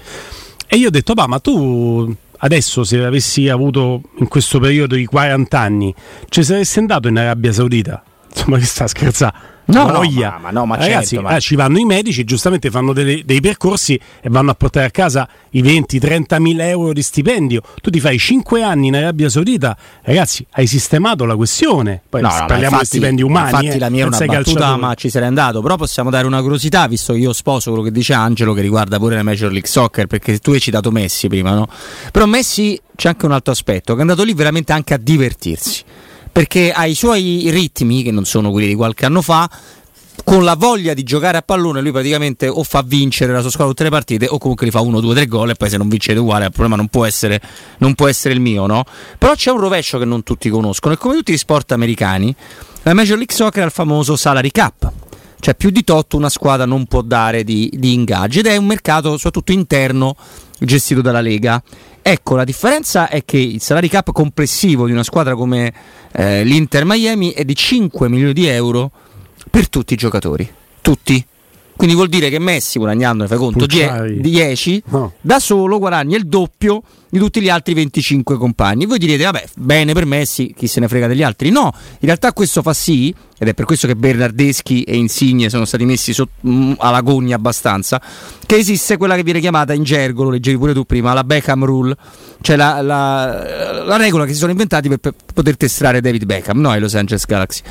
E 0.67 0.77
io 0.77 0.89
ho 0.89 0.91
detto, 0.91 1.15
ma 1.15 1.39
tu 1.39 2.15
adesso 2.45 2.85
se 2.85 3.03
avessi 3.05 3.49
avuto 3.49 4.03
in 4.19 4.29
questo 4.29 4.61
periodo 4.61 4.97
i 4.97 5.05
40 5.05 5.59
anni, 5.59 5.95
ci 6.29 6.43
saresti 6.43 6.79
andato 6.79 7.09
in 7.09 7.19
Arabia 7.19 7.53
Saudita? 7.53 8.05
Insomma, 8.43 8.59
che 8.59 8.65
sta 8.65 8.87
scherzando? 8.87 9.51
No, 9.65 9.87
no, 9.87 10.03
ma, 10.03 10.39
ma 10.41 10.51
no, 10.51 10.67
ma 10.67 10.77
ragazzi, 10.77 11.15
certo, 11.15 11.29
ma... 11.29 11.37
Eh, 11.37 11.41
ci 11.41 11.55
vanno 11.55 11.79
i 11.79 11.85
medici, 11.85 12.25
giustamente 12.25 12.69
fanno 12.69 12.93
delle, 12.93 13.23
dei 13.25 13.41
percorsi 13.41 13.99
e 14.21 14.29
vanno 14.29 14.51
a 14.51 14.55
portare 14.55 14.87
a 14.87 14.91
casa 14.91 15.29
i 15.51 15.63
20-30 15.63 16.41
mila 16.41 16.69
euro 16.69 16.93
di 16.93 17.01
stipendio. 17.01 17.63
Tu 17.81 17.91
ti 17.91 18.01
fai 18.01 18.19
5 18.19 18.63
anni 18.63 18.89
in 18.89 18.97
Arabia 18.97 19.29
Saudita, 19.29 19.77
ragazzi, 20.03 20.45
hai 20.53 20.67
sistemato 20.67 21.25
la 21.25 21.37
questione. 21.37 22.03
Poi 22.09 22.23
no, 22.23 22.29
no, 22.29 22.35
parliamo 22.47 22.63
infatti, 22.65 22.81
di 22.81 22.87
stipendi 22.87 23.23
umani. 23.23 23.47
Infatti, 23.47 23.67
eh, 23.69 23.79
la 23.79 23.89
mia 23.89 24.05
è 24.05 24.07
una 24.09 24.19
battuta, 24.19 24.77
ma 24.77 24.95
ci 24.95 25.09
sarei 25.09 25.29
andato. 25.29 25.63
Però 25.63 25.77
possiamo 25.77 26.11
dare 26.11 26.27
una 26.27 26.41
curiosità, 26.41 26.89
visto 26.89 27.13
che 27.13 27.21
io 27.21 27.33
sposo 27.33 27.71
quello 27.71 27.85
che 27.85 27.93
dice 27.93 28.15
Angelo, 28.15 28.55
che 28.55 28.63
riguarda 28.63 28.99
pure 28.99 29.15
la 29.15 29.23
Major 29.23 29.51
League 29.53 29.69
Soccer, 29.69 30.07
perché 30.07 30.39
tu 30.39 30.51
hai 30.51 30.61
citato 30.61 30.91
Messi 30.91 31.29
prima, 31.29 31.55
no? 31.55 31.69
Però 32.11 32.27
Messi 32.27 32.79
c'è 32.97 33.09
anche 33.09 33.27
un 33.27 33.33
altro 33.33 33.53
aspetto, 33.53 33.93
che 33.93 33.99
è 33.99 34.03
andato 34.03 34.25
lì 34.25 34.35
veramente 34.35 34.73
anche 34.73 34.93
a 34.93 34.99
divertirsi 34.99 35.85
perché 36.33 36.73
ha 36.73 36.87
i 36.87 36.95
suoi 36.95 37.51
ritmi, 37.51 38.03
che 38.03 38.11
non 38.11 38.25
sono 38.25 38.51
quelli 38.51 38.69
di 38.69 38.75
qualche 38.75 39.05
anno 39.05 39.21
fa, 39.21 39.49
con 40.25 40.45
la 40.45 40.55
voglia 40.55 40.95
di 40.95 41.03
giocare 41.03 41.39
a 41.39 41.43
pallone 41.43 41.81
lui 41.81 41.91
praticamente 41.91 42.47
o 42.49 42.63
fa 42.63 42.83
vincere 42.83 43.33
la 43.33 43.41
sua 43.41 43.51
squadra 43.51 43.73
tutte 43.73 43.85
le 43.85 43.91
partite 43.91 44.27
o 44.29 44.39
comunque 44.39 44.67
li 44.67 44.73
fa 44.73 44.81
uno, 44.81 45.01
due, 45.01 45.15
tre 45.15 45.27
gol 45.27 45.51
e 45.51 45.55
poi 45.55 45.69
se 45.69 45.77
non 45.77 45.89
vincete 45.89 46.19
uguale 46.19 46.45
il 46.45 46.51
problema 46.51 46.77
non 46.77 46.89
può 46.89 47.05
essere, 47.05 47.41
non 47.79 47.95
può 47.95 48.09
essere 48.09 48.35
il 48.35 48.41
mio 48.41 48.67
no? 48.67 48.85
però 49.19 49.35
c'è 49.35 49.51
un 49.51 49.59
rovescio 49.59 49.99
che 49.99 50.05
non 50.05 50.23
tutti 50.23 50.49
conoscono 50.49 50.95
e 50.95 50.97
come 50.97 51.15
tutti 51.15 51.33
gli 51.33 51.37
sport 51.37 51.73
americani 51.73 52.35
la 52.83 52.95
Major 52.95 53.17
League 53.17 53.35
Soccer 53.35 53.63
ha 53.63 53.67
il 53.67 53.73
famoso 53.73 54.15
salary 54.17 54.51
cap 54.51 54.93
cioè 55.41 55.57
più 55.57 55.71
di 55.71 55.83
tot 55.83 56.13
una 56.13 56.29
squadra 56.29 56.67
non 56.67 56.87
può 56.87 57.03
dare 57.03 57.43
di, 57.43 57.73
di 57.75 57.95
ingaggi 57.95 58.41
ed 58.41 58.47
è 58.47 58.57
un 58.57 58.67
mercato 58.67 59.17
soprattutto 59.17 59.51
interno 59.51 60.15
gestito 60.59 61.01
dalla 61.01 61.21
Lega 61.21 61.61
Ecco, 62.05 62.35
la 62.35 62.45
differenza 62.45 63.09
è 63.09 63.25
che 63.25 63.39
il 63.39 63.61
salary 63.61 63.87
cap 63.87 64.11
complessivo 64.11 64.87
di 64.87 64.93
una 64.93 65.05
squadra 65.05 65.37
come 65.37 65.73
eh, 66.11 66.43
l'Inter 66.43 66.85
Miami 66.85 67.31
è 67.31 67.45
di 67.45 67.55
5 67.55 68.09
milioni 68.09 68.33
di 68.33 68.47
euro 68.47 68.91
per 69.49 69.69
tutti 69.69 69.95
i 69.95 69.97
giocatori. 69.97 70.51
Tutti. 70.81 71.25
Quindi 71.75 71.97
vuol 71.97 72.09
dire 72.11 72.29
che 72.31 72.39
Messi 72.39 72.79
guadagnando, 72.79 73.27
fai 73.27 73.39
conto, 73.39 73.61
Pucciari. 73.67 74.21
10, 74.21 74.83
No. 74.91 75.13
da 75.21 75.41
solo 75.41 75.79
guadagna 75.79 76.17
il 76.17 76.27
doppio 76.27 76.83
di 77.09 77.19
tutti 77.19 77.41
gli 77.41 77.49
altri 77.49 77.75
25 77.75 78.37
compagni. 78.37 78.87
Voi 78.87 78.99
direte, 78.99 79.25
vabbè, 79.25 79.45
bene 79.57 79.93
per 79.93 80.07
Messi, 80.07 80.55
chi 80.57 80.67
se 80.69 80.79
ne 80.81 80.87
frega 80.87 81.07
degli 81.09 81.23
altri. 81.23 81.51
No, 81.51 81.73
in 81.75 81.99
realtà 82.07 82.33
questo 82.33 82.63
fa 82.63 82.73
sì, 82.73 83.13
ed 83.39 83.49
è 83.49 83.55
per 83.55 83.65
questo 83.65 83.87
che 83.89 83.97
Bernardeschi 83.97 84.83
e 84.83 84.97
Insigne 84.97 85.49
sono 85.51 85.65
stati 85.65 85.85
messi 85.85 86.13
sot- 86.13 86.29
mh, 86.43 86.75
alla 86.79 87.01
gogna 87.01 87.35
abbastanza, 87.37 88.01
che 88.47 88.55
esiste 88.57 88.97
quella 88.97 89.17
che 89.17 89.25
viene 89.25 89.41
chiamata 89.41 89.73
in 89.73 89.83
gergo, 89.83 90.23
lo 90.25 90.31
leggevi 90.31 90.59
pure 90.59 90.73
tu 90.75 90.85
prima, 90.85 91.13
la 91.15 91.25
Beckham 91.25 91.65
Rule, 91.65 91.97
cioè 92.43 92.55
la, 92.57 92.81
la- 92.81 93.85
la 93.85 93.97
regola 93.97 94.25
che 94.25 94.33
si 94.33 94.39
sono 94.39 94.53
inventati 94.53 94.89
per, 94.89 94.99
per 94.99 95.15
poter 95.35 95.57
testare 95.57 96.01
David 96.01 96.25
Beckham, 96.27 96.61
no, 96.61 96.71
ai 96.71 96.79
Los 96.81 96.95
Angeles 96.95 97.27
Galaxy. 97.27 97.63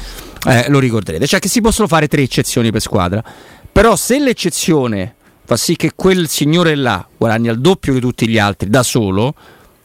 Eh, 0.48 0.66
lo 0.70 0.80
ricorderete, 0.80 1.26
cioè 1.28 1.40
che 1.40 1.48
si 1.48 1.62
possono 1.62 1.88
fare 1.88 2.08
tre 2.08 2.22
eccezioni 2.24 2.72
per 2.72 2.82
squadra. 2.82 3.24
Però 3.72 3.96
se 3.96 4.20
l'eccezione 4.20 5.16
fa 5.46 5.56
sì 5.58 5.76
che 5.76 5.92
quel 5.96 6.28
signore 6.28 6.76
là 6.76 7.06
guadagna 7.18 7.52
il 7.52 7.60
doppio 7.60 7.94
di 7.94 8.00
tutti 8.00 8.28
gli 8.28 8.38
altri 8.38 8.70
da 8.70 8.84
solo, 8.84 9.34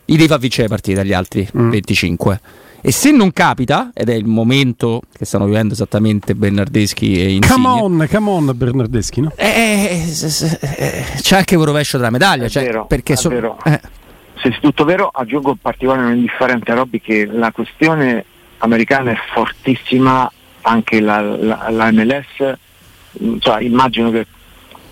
gli 0.05 0.15
devi 0.17 0.29
far 0.29 0.39
vincere 0.39 0.63
le 0.65 0.69
partite 0.69 0.97
dagli 0.97 1.13
altri 1.13 1.49
25. 1.53 2.41
E 2.83 2.93
se 2.93 3.11
non 3.11 3.33
capita, 3.33 3.91
ed 3.93 4.09
è 4.11 4.15
il 4.15 4.27
momento 4.27 5.03
che 5.17 5.25
stanno 5.25 5.47
vivendo 5.47 5.73
esattamente 5.75 6.35
Bernardeschi 6.37 7.21
e 7.21 7.33
Insigne, 7.33 7.55
Come 7.63 7.69
on, 7.81 8.09
come 8.09 8.31
on 8.31 8.53
Bernardeschi, 8.55 9.21
no? 9.23 9.33
eh, 9.35 9.89
eh, 9.91 10.07
s- 10.07 10.59
eh, 10.61 11.05
c'è 11.21 11.37
anche 11.39 11.57
un 11.57 11.65
rovescio 11.65 11.97
della 11.97 12.11
medaglia. 12.11 12.45
È 12.45 12.49
cioè, 12.49 12.63
vero, 12.65 12.87
perché 12.87 13.15
è 13.15 13.17
so- 13.17 13.29
vero. 13.29 13.59
eh, 13.65 13.81
Se 14.41 14.51
è 14.51 14.59
tutto 14.61 14.85
vero, 14.85 15.09
aggiungo 15.13 15.51
in 15.51 15.57
particolare 15.61 16.03
non 16.03 16.15
indifferente 16.15 16.71
a 16.71 16.75
Robby 16.77 17.01
che 17.01 17.27
la 17.27 17.51
questione 17.51 18.25
americana 18.59 19.11
è 19.11 19.17
fortissima, 19.35 20.31
anche 20.61 21.01
la, 21.01 21.21
la- 21.21 21.67
la 21.71 21.91
MLS, 21.91 22.57
cioè, 23.39 23.63
immagino 23.63 24.11
che 24.11 24.27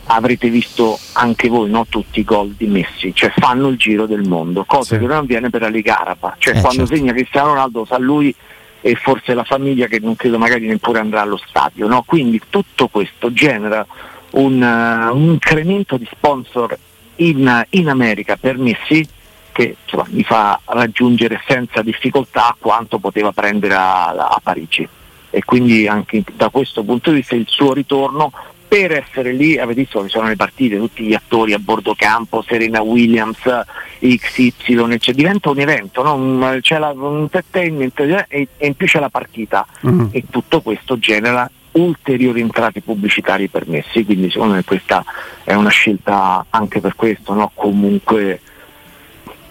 avrete 0.06 0.48
visto 0.48 0.98
anche 1.14 1.48
voi 1.48 1.70
no, 1.70 1.86
tutti 1.88 2.20
i 2.20 2.24
gol 2.24 2.50
di 2.50 2.66
Messi, 2.66 3.14
cioè 3.14 3.32
fanno 3.36 3.68
il 3.68 3.76
giro 3.78 4.06
del 4.06 4.22
mondo, 4.28 4.64
cosa 4.64 4.94
Sì. 4.94 5.00
che 5.00 5.06
non 5.06 5.16
avviene 5.16 5.48
per 5.50 5.62
la 5.62 5.68
Liga 5.68 5.98
Araba, 6.00 6.36
cioè 6.38 6.56
Eh, 6.56 6.60
quando 6.60 6.80
certo. 6.86 6.96
segna 6.96 7.12
Cristiano 7.12 7.48
Ronaldo 7.48 7.84
sa 7.86 7.98
lui 7.98 8.34
e 8.82 8.94
forse 8.96 9.32
la 9.32 9.44
famiglia 9.44 9.86
che 9.86 9.98
non 10.00 10.14
credo 10.14 10.36
magari 10.36 10.66
neppure 10.66 10.98
andrà 10.98 11.22
allo 11.22 11.38
stadio, 11.38 11.86
no? 11.86 12.02
quindi 12.06 12.40
tutto 12.50 12.88
questo 12.88 13.32
genera 13.32 13.86
un, 14.32 14.62
eh, 14.62 15.10
un 15.10 15.22
incremento 15.30 15.96
di 15.96 16.06
sponsor 16.10 16.76
in, 17.16 17.64
in 17.70 17.88
America 17.88 18.36
per 18.36 18.58
Messi 18.58 19.08
che 19.52 19.76
insomma, 19.84 20.04
mi 20.10 20.22
fa 20.24 20.60
raggiungere 20.64 21.40
senza 21.46 21.80
difficoltà 21.80 22.54
quanto 22.58 22.98
poteva 22.98 23.32
prendere 23.32 23.74
a, 23.74 24.08
a 24.08 24.40
Parigi 24.42 24.86
e 25.34 25.42
quindi 25.44 25.88
anche 25.88 26.22
da 26.36 26.48
questo 26.48 26.84
punto 26.84 27.10
di 27.10 27.16
vista 27.16 27.34
il 27.34 27.46
suo 27.48 27.72
ritorno 27.72 28.32
per 28.68 28.92
essere 28.92 29.32
lì, 29.32 29.58
avete 29.58 29.82
visto 29.82 30.00
che 30.02 30.08
sono 30.08 30.26
le 30.28 30.36
partite, 30.36 30.76
tutti 30.78 31.04
gli 31.04 31.14
attori 31.14 31.52
a 31.52 31.58
bordo 31.58 31.94
campo, 31.96 32.42
Serena 32.42 32.80
Williams, 32.82 33.38
XY, 34.00 34.98
cioè, 34.98 35.14
diventa 35.14 35.50
un 35.50 35.60
evento, 35.60 36.02
no? 36.02 36.58
C'è 36.60 36.78
la, 36.78 36.90
un 36.90 37.20
entertainment 37.20 37.98
eh, 38.00 38.24
e, 38.28 38.48
e 38.56 38.66
in 38.66 38.74
più 38.74 38.86
c'è 38.86 38.98
la 39.00 39.10
partita 39.10 39.66
Mhm. 39.82 40.08
e 40.12 40.24
tutto 40.30 40.60
questo 40.60 40.98
genera 40.98 41.48
ulteriori 41.72 42.40
entrate 42.40 42.80
pubblicitarie 42.80 43.48
per 43.48 43.68
Messi, 43.68 44.04
quindi 44.04 44.30
secondo 44.30 44.54
me 44.54 44.64
questa 44.64 45.04
è 45.44 45.54
una 45.54 45.70
scelta 45.70 46.46
anche 46.50 46.80
per 46.80 46.94
questo, 46.96 47.34
no? 47.34 47.50
comunque 47.54 48.40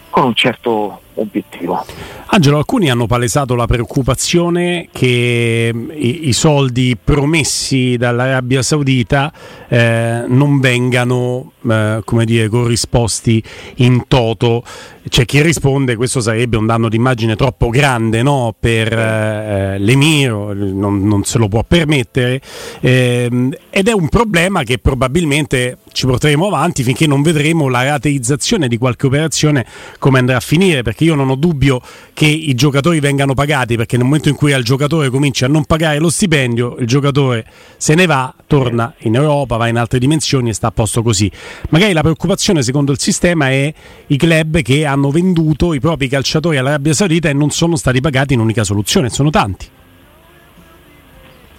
con 0.10 0.26
un 0.26 0.34
certo 0.34 1.02
obiettivo. 1.16 1.86
Angelo, 2.28 2.58
alcuni 2.58 2.90
hanno 2.90 3.06
palesato 3.06 3.56
la 3.56 3.68
preoccupazione 3.68 4.88
che 4.92 5.72
mm, 5.74 5.92
i, 5.92 6.28
i 6.30 6.34
soldi 6.34 6.98
promessi 7.02 7.98
dall'Arabia 7.98 8.62
Saudita 8.62 9.32
eh, 9.68 10.24
non 10.28 10.60
vengano 10.60 11.52
eh, 11.70 12.02
come 12.04 12.26
dire, 12.26 12.50
corrisposti 12.50 13.42
in 13.76 14.06
toto. 14.08 14.64
C'è 15.08 15.26
chi 15.26 15.42
risponde 15.42 15.96
questo 15.96 16.22
sarebbe 16.22 16.56
un 16.56 16.66
danno 16.66 16.88
d'immagine 16.88 17.36
troppo 17.36 17.70
grande 17.70 18.22
no? 18.22 18.56
per 18.58 18.92
eh, 18.92 19.78
l'Emiro, 19.78 20.54
non, 20.54 21.04
non 21.04 21.24
se 21.26 21.38
lo 21.38 21.50
può 21.50 21.64
permettere 21.68 22.40
ehm, 22.80 23.54
ed 23.70 23.88
è 23.90 23.92
un 23.92 24.08
problema 24.08 24.64
che 24.64 24.78
probabilmente 24.78 25.80
ci 25.92 26.06
porteremo 26.06 26.48
avanti 26.48 26.84
finché 26.84 27.06
non 27.06 27.22
vedremo 27.22 27.68
la 27.68 27.84
rateizzazione 27.84 28.68
di 28.68 28.78
qualche 28.78 29.08
operazione 29.08 29.66
come 30.00 30.20
andrà 30.20 30.38
a 30.38 30.42
finire 30.42 30.84
perché 30.84 31.03
io 31.04 31.16
non 31.16 31.30
ho 31.30 31.36
dubbio 31.36 31.82
che 32.14 32.26
i 32.26 32.54
giocatori 32.56 33.00
vengano 33.00 33.34
pagati 33.34 33.76
perché 33.76 33.98
nel 33.98 34.06
momento 34.06 34.30
in 34.30 34.36
cui 34.36 34.54
al 34.54 34.64
giocatore 34.64 35.10
comincia 35.10 35.46
a 35.46 35.50
non 35.50 35.66
pagare 35.66 36.00
lo 36.00 36.10
stipendio 36.10 36.78
il 36.80 36.88
giocatore 36.88 37.46
se 37.78 37.96
ne 37.96 38.06
va, 38.06 38.34
torna 38.48 38.94
in 39.00 39.16
Europa, 39.16 39.58
va 39.58 39.68
in 39.68 39.78
altre 39.78 40.00
dimensioni 40.00 40.50
e 40.50 40.54
sta 40.54 40.68
a 40.68 40.72
posto 40.72 41.02
così. 41.02 41.30
Magari 41.70 41.94
la 41.94 42.02
preoccupazione 42.02 42.62
secondo 42.64 42.92
il 42.92 43.00
sistema 43.00 43.50
è 43.50 43.74
i 44.08 44.18
club 44.18 44.62
che 44.62 44.86
hanno 44.86 45.12
venduto 45.12 45.74
i 45.74 45.80
propri 45.80 46.08
calciatori 46.08 46.58
all'Arabia 46.58 46.94
Saudita 46.94 47.30
e 47.30 47.34
non 47.34 47.50
sono 47.50 47.76
stati 47.76 48.00
pagati 48.02 48.34
in 48.34 48.40
unica 48.40 48.64
soluzione, 48.64 49.10
sono 49.10 49.30
tanti. 49.30 49.68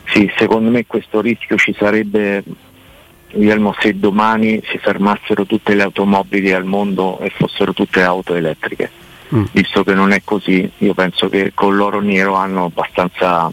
Sì, 0.07 0.31
secondo 0.37 0.71
me 0.71 0.87
questo 0.87 1.21
rischio 1.21 1.57
ci 1.57 1.75
sarebbe, 1.77 2.45
Guglielmo, 3.33 3.75
se 3.81 3.99
domani 3.99 4.63
si 4.67 4.79
fermassero 4.79 5.45
tutte 5.45 5.75
le 5.75 5.83
automobili 5.83 6.53
al 6.53 6.65
mondo 6.65 7.19
e 7.21 7.31
fossero 7.31 7.73
tutte 7.73 8.03
auto 8.03 8.35
elettriche. 8.35 8.91
Mm. 9.35 9.45
Visto 9.53 9.85
che 9.85 9.95
non 9.95 10.13
è 10.13 10.23
così, 10.25 10.69
io 10.79 10.95
penso 10.95 11.29
che 11.29 11.53
con 11.55 11.77
l'oro 11.77 12.01
nero 12.01 12.35
hanno 12.35 12.65
abbastanza 12.65 13.51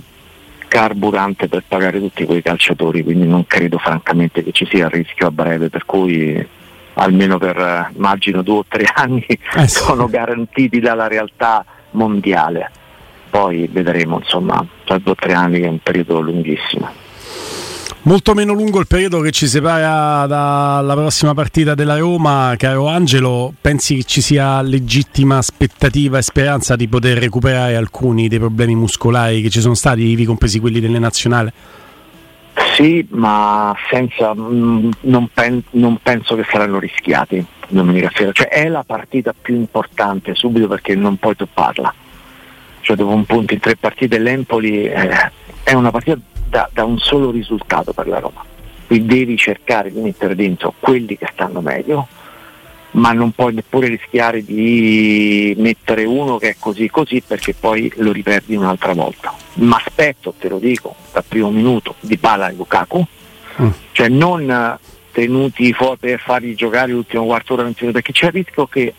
carburante 0.68 1.48
per 1.48 1.64
pagare 1.68 2.00
tutti 2.00 2.26
quei 2.26 2.42
calciatori, 2.42 3.04
quindi 3.04 3.28
non 3.28 3.46
credo 3.46 3.78
francamente 3.78 4.44
che 4.44 4.52
ci 4.54 4.66
sia 4.70 4.88
rischio 4.88 5.28
a 5.28 5.32
breve, 5.32 5.70
per 5.70 5.86
cui 5.86 6.48
almeno 6.94 7.38
per 7.38 7.58
eh, 7.58 7.92
immagino 7.96 8.42
due 8.42 8.60
o 8.60 8.66
tre 8.68 8.86
anni 8.96 9.26
Eh 9.28 9.68
sì. 9.68 9.84
sono 9.84 10.08
garantiti 10.08 10.80
dalla 10.80 11.08
realtà 11.08 11.66
mondiale. 11.92 12.72
Poi 13.30 13.68
vedremo, 13.72 14.18
insomma, 14.20 14.66
tra 14.84 14.98
due 14.98 15.12
o 15.12 15.16
tre 15.16 15.34
anni 15.34 15.60
che 15.60 15.66
è 15.66 15.70
un 15.70 15.80
periodo 15.80 16.20
lunghissimo. 16.20 16.90
Molto 18.04 18.34
meno 18.34 18.54
lungo 18.54 18.80
il 18.80 18.88
periodo 18.88 19.20
che 19.20 19.30
ci 19.30 19.46
separa 19.46 20.26
dalla 20.26 20.94
prossima 20.96 21.36
partita 21.36 21.76
della 21.76 22.00
Roma, 22.00 22.56
caro 22.58 22.88
Angelo. 22.88 23.54
Pensi 23.62 23.98
che 23.98 24.04
ci 24.06 24.22
sia 24.22 24.60
legittima 24.64 25.38
aspettativa 25.38 26.18
e 26.18 26.24
speranza 26.24 26.76
di 26.76 26.88
poter 26.88 27.20
recuperare 27.20 27.76
alcuni 27.76 28.28
dei 28.28 28.40
problemi 28.40 28.74
muscolari 28.74 29.44
che 29.44 29.52
ci 29.52 29.60
sono 29.60 29.76
stati, 29.76 30.02
ivi 30.02 30.26
compresi 30.26 30.60
quelli 30.60 30.80
delle 30.80 30.98
nazionali? 30.98 31.52
Sì, 32.76 33.06
ma 33.12 33.76
senza, 33.92 34.34
mm, 34.34 34.90
non, 35.02 35.30
pen- 35.32 35.64
non 35.72 36.00
penso 36.02 36.36
che 36.36 36.44
saranno 36.50 36.80
rischiati 36.80 37.46
domenica 37.68 38.10
sera. 38.16 38.32
Cioè 38.32 38.48
è 38.48 38.68
la 38.68 38.84
partita 38.84 39.32
più 39.40 39.54
importante 39.54 40.34
subito 40.34 40.68
perché 40.68 40.96
non 40.96 41.18
puoi 41.18 41.36
topparla. 41.36 41.94
Cioè 42.80 42.96
dopo 42.96 43.14
un 43.14 43.26
punto 43.26 43.54
in 43.54 43.60
tre 43.60 43.76
partite 43.76 44.18
l'Empoli 44.18 44.86
eh, 44.86 45.32
è 45.62 45.74
una 45.74 45.92
partita 45.92 46.18
da, 46.52 46.70
da 46.72 46.84
un 46.84 47.00
solo 47.00 47.32
risultato 47.32 47.94
per 47.94 48.08
la 48.08 48.20
Roma. 48.20 48.44
Quindi 48.86 49.16
devi 49.16 49.38
cercare 49.38 49.90
di 49.92 50.02
mettere 50.02 50.36
dentro 50.36 50.74
quelli 50.80 51.18
che 51.18 51.30
stanno 51.32 51.62
meglio, 51.62 52.08
ma 52.92 53.14
non 53.14 53.32
puoi 53.32 53.54
neppure 53.54 53.88
rischiare 53.88 54.44
di 54.44 55.56
mettere 55.58 56.04
uno 56.04 56.38
che 56.38 56.50
è 56.50 56.56
così 56.60 56.90
così 56.90 57.24
perché 57.26 57.54
poi 57.54 57.90
lo 57.96 58.12
riperdi 58.12 58.56
un'altra 58.56 58.94
volta. 58.94 59.34
Ma 59.56 59.78
aspetto, 59.84 60.34
te 60.38 60.50
lo 60.50 60.60
dico, 60.60 60.94
dal 61.14 61.24
primo 61.26 61.50
minuto 61.52 61.96
di 62.02 62.18
Bala 62.18 62.50
e 62.50 62.54
Lukaku, 62.54 63.06
Mm. 63.62 63.68
cioè 63.92 64.08
non 64.08 64.50
eh, 64.50 64.80
tenuti 65.12 65.74
fuori 65.74 65.98
per 66.00 66.22
fargli 66.22 66.56
giocare 66.56 66.94
l'ultimo 66.94 67.26
quarto 67.26 67.54
d'ora, 67.54 67.64
20 67.66 67.84
minuti, 67.84 68.02
perché 68.02 68.18
c'è 68.18 68.28
il 68.28 68.32
rischio 68.44 68.66
che 68.66 68.94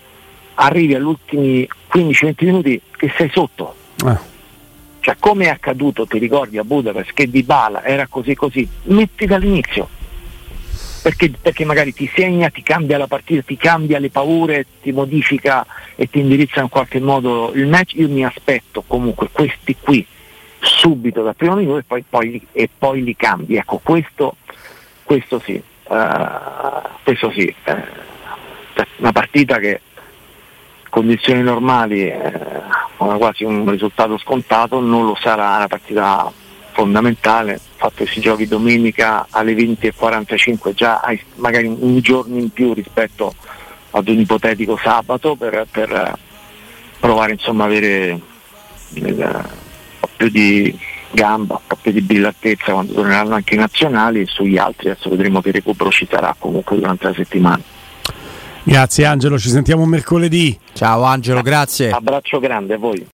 arrivi 0.56 0.94
agli 0.94 1.02
ultimi 1.04 1.66
15-20 1.90 2.34
minuti 2.44 2.80
che 2.94 3.10
sei 3.16 3.30
sotto. 3.32 3.74
Ah, 4.04 4.20
Cioè 5.02 5.16
come 5.18 5.46
è 5.46 5.48
accaduto, 5.48 6.06
ti 6.06 6.18
ricordi 6.18 6.58
a 6.58 6.62
Budapest, 6.62 7.12
che 7.12 7.28
Di 7.28 7.42
Bala 7.42 7.82
era 7.82 8.06
così 8.06 8.36
così, 8.36 8.66
metti 8.84 9.26
dall'inizio. 9.26 9.88
Perché, 11.02 11.32
perché 11.42 11.64
magari 11.64 11.92
ti 11.92 12.08
segna, 12.14 12.48
ti 12.50 12.62
cambia 12.62 12.96
la 12.98 13.08
partita, 13.08 13.42
ti 13.42 13.56
cambia 13.56 13.98
le 13.98 14.10
paure, 14.10 14.64
ti 14.80 14.92
modifica 14.92 15.66
e 15.96 16.08
ti 16.08 16.20
indirizza 16.20 16.60
in 16.60 16.68
qualche 16.68 17.00
modo 17.00 17.50
il 17.52 17.66
match. 17.66 17.94
Io 17.94 18.08
mi 18.08 18.24
aspetto 18.24 18.84
comunque 18.86 19.28
questi 19.32 19.74
qui 19.80 20.06
subito 20.60 21.24
dal 21.24 21.34
primo 21.34 21.56
minuto 21.56 21.78
e 21.78 21.82
poi, 21.84 22.04
poi- 22.08 22.46
e 22.52 22.68
poi 22.78 23.02
li 23.02 23.16
cambi. 23.16 23.56
Ecco, 23.56 23.80
questo, 23.82 24.36
questo 25.02 25.40
sì, 25.40 25.54
eh, 25.54 26.28
questo 27.02 27.32
sì. 27.32 27.52
cioè, 27.64 28.86
una 28.98 29.10
partita 29.10 29.58
che 29.58 29.80
condizioni 30.92 31.40
normali 31.42 32.06
eh, 32.06 32.20
quasi 32.98 33.44
un 33.44 33.68
risultato 33.70 34.18
scontato 34.18 34.78
non 34.78 35.06
lo 35.06 35.16
sarà 35.18 35.56
una 35.56 35.66
partita 35.66 36.30
fondamentale 36.72 37.52
il 37.54 37.60
fatto 37.76 38.04
che 38.04 38.10
si 38.10 38.20
giochi 38.20 38.46
domenica 38.46 39.26
alle 39.30 39.54
20.45 39.54 40.74
già 40.74 41.00
magari 41.36 41.66
un 41.66 41.98
giorno 42.00 42.36
in 42.36 42.50
più 42.50 42.74
rispetto 42.74 43.34
ad 43.92 44.06
un 44.06 44.18
ipotetico 44.18 44.76
sabato 44.76 45.34
per, 45.34 45.66
per, 45.70 45.90
eh, 45.90 46.12
provare 47.00 47.32
insomma 47.32 47.64
avere 47.64 48.20
il- 48.90 49.16
un 49.16 49.44
po' 49.98 50.08
più 50.14 50.28
di 50.28 50.78
gamba, 51.10 51.54
un 51.54 51.66
po' 51.66 51.76
più 51.80 51.90
di 51.92 52.02
brillantezza 52.02 52.72
quando 52.72 52.92
torneranno 52.92 53.34
anche 53.34 53.54
i 53.54 53.58
nazionali 53.58 54.20
e 54.20 54.26
sugli 54.26 54.58
altri 54.58 54.90
adesso 54.90 55.08
vedremo 55.08 55.40
che 55.40 55.52
recupero 55.52 55.90
ci 55.90 56.06
sarà 56.10 56.36
comunque 56.38 56.76
durante 56.76 57.06
la 57.06 57.14
settimana. 57.14 57.62
Grazie 58.64 59.06
Angelo, 59.06 59.38
ci 59.38 59.48
sentiamo 59.48 59.84
mercoledì. 59.86 60.56
Ciao 60.72 61.02
Angelo, 61.02 61.42
grazie. 61.42 61.90
Abbraccio 61.90 62.38
grande 62.38 62.74
a 62.74 62.78
voi. 62.78 63.06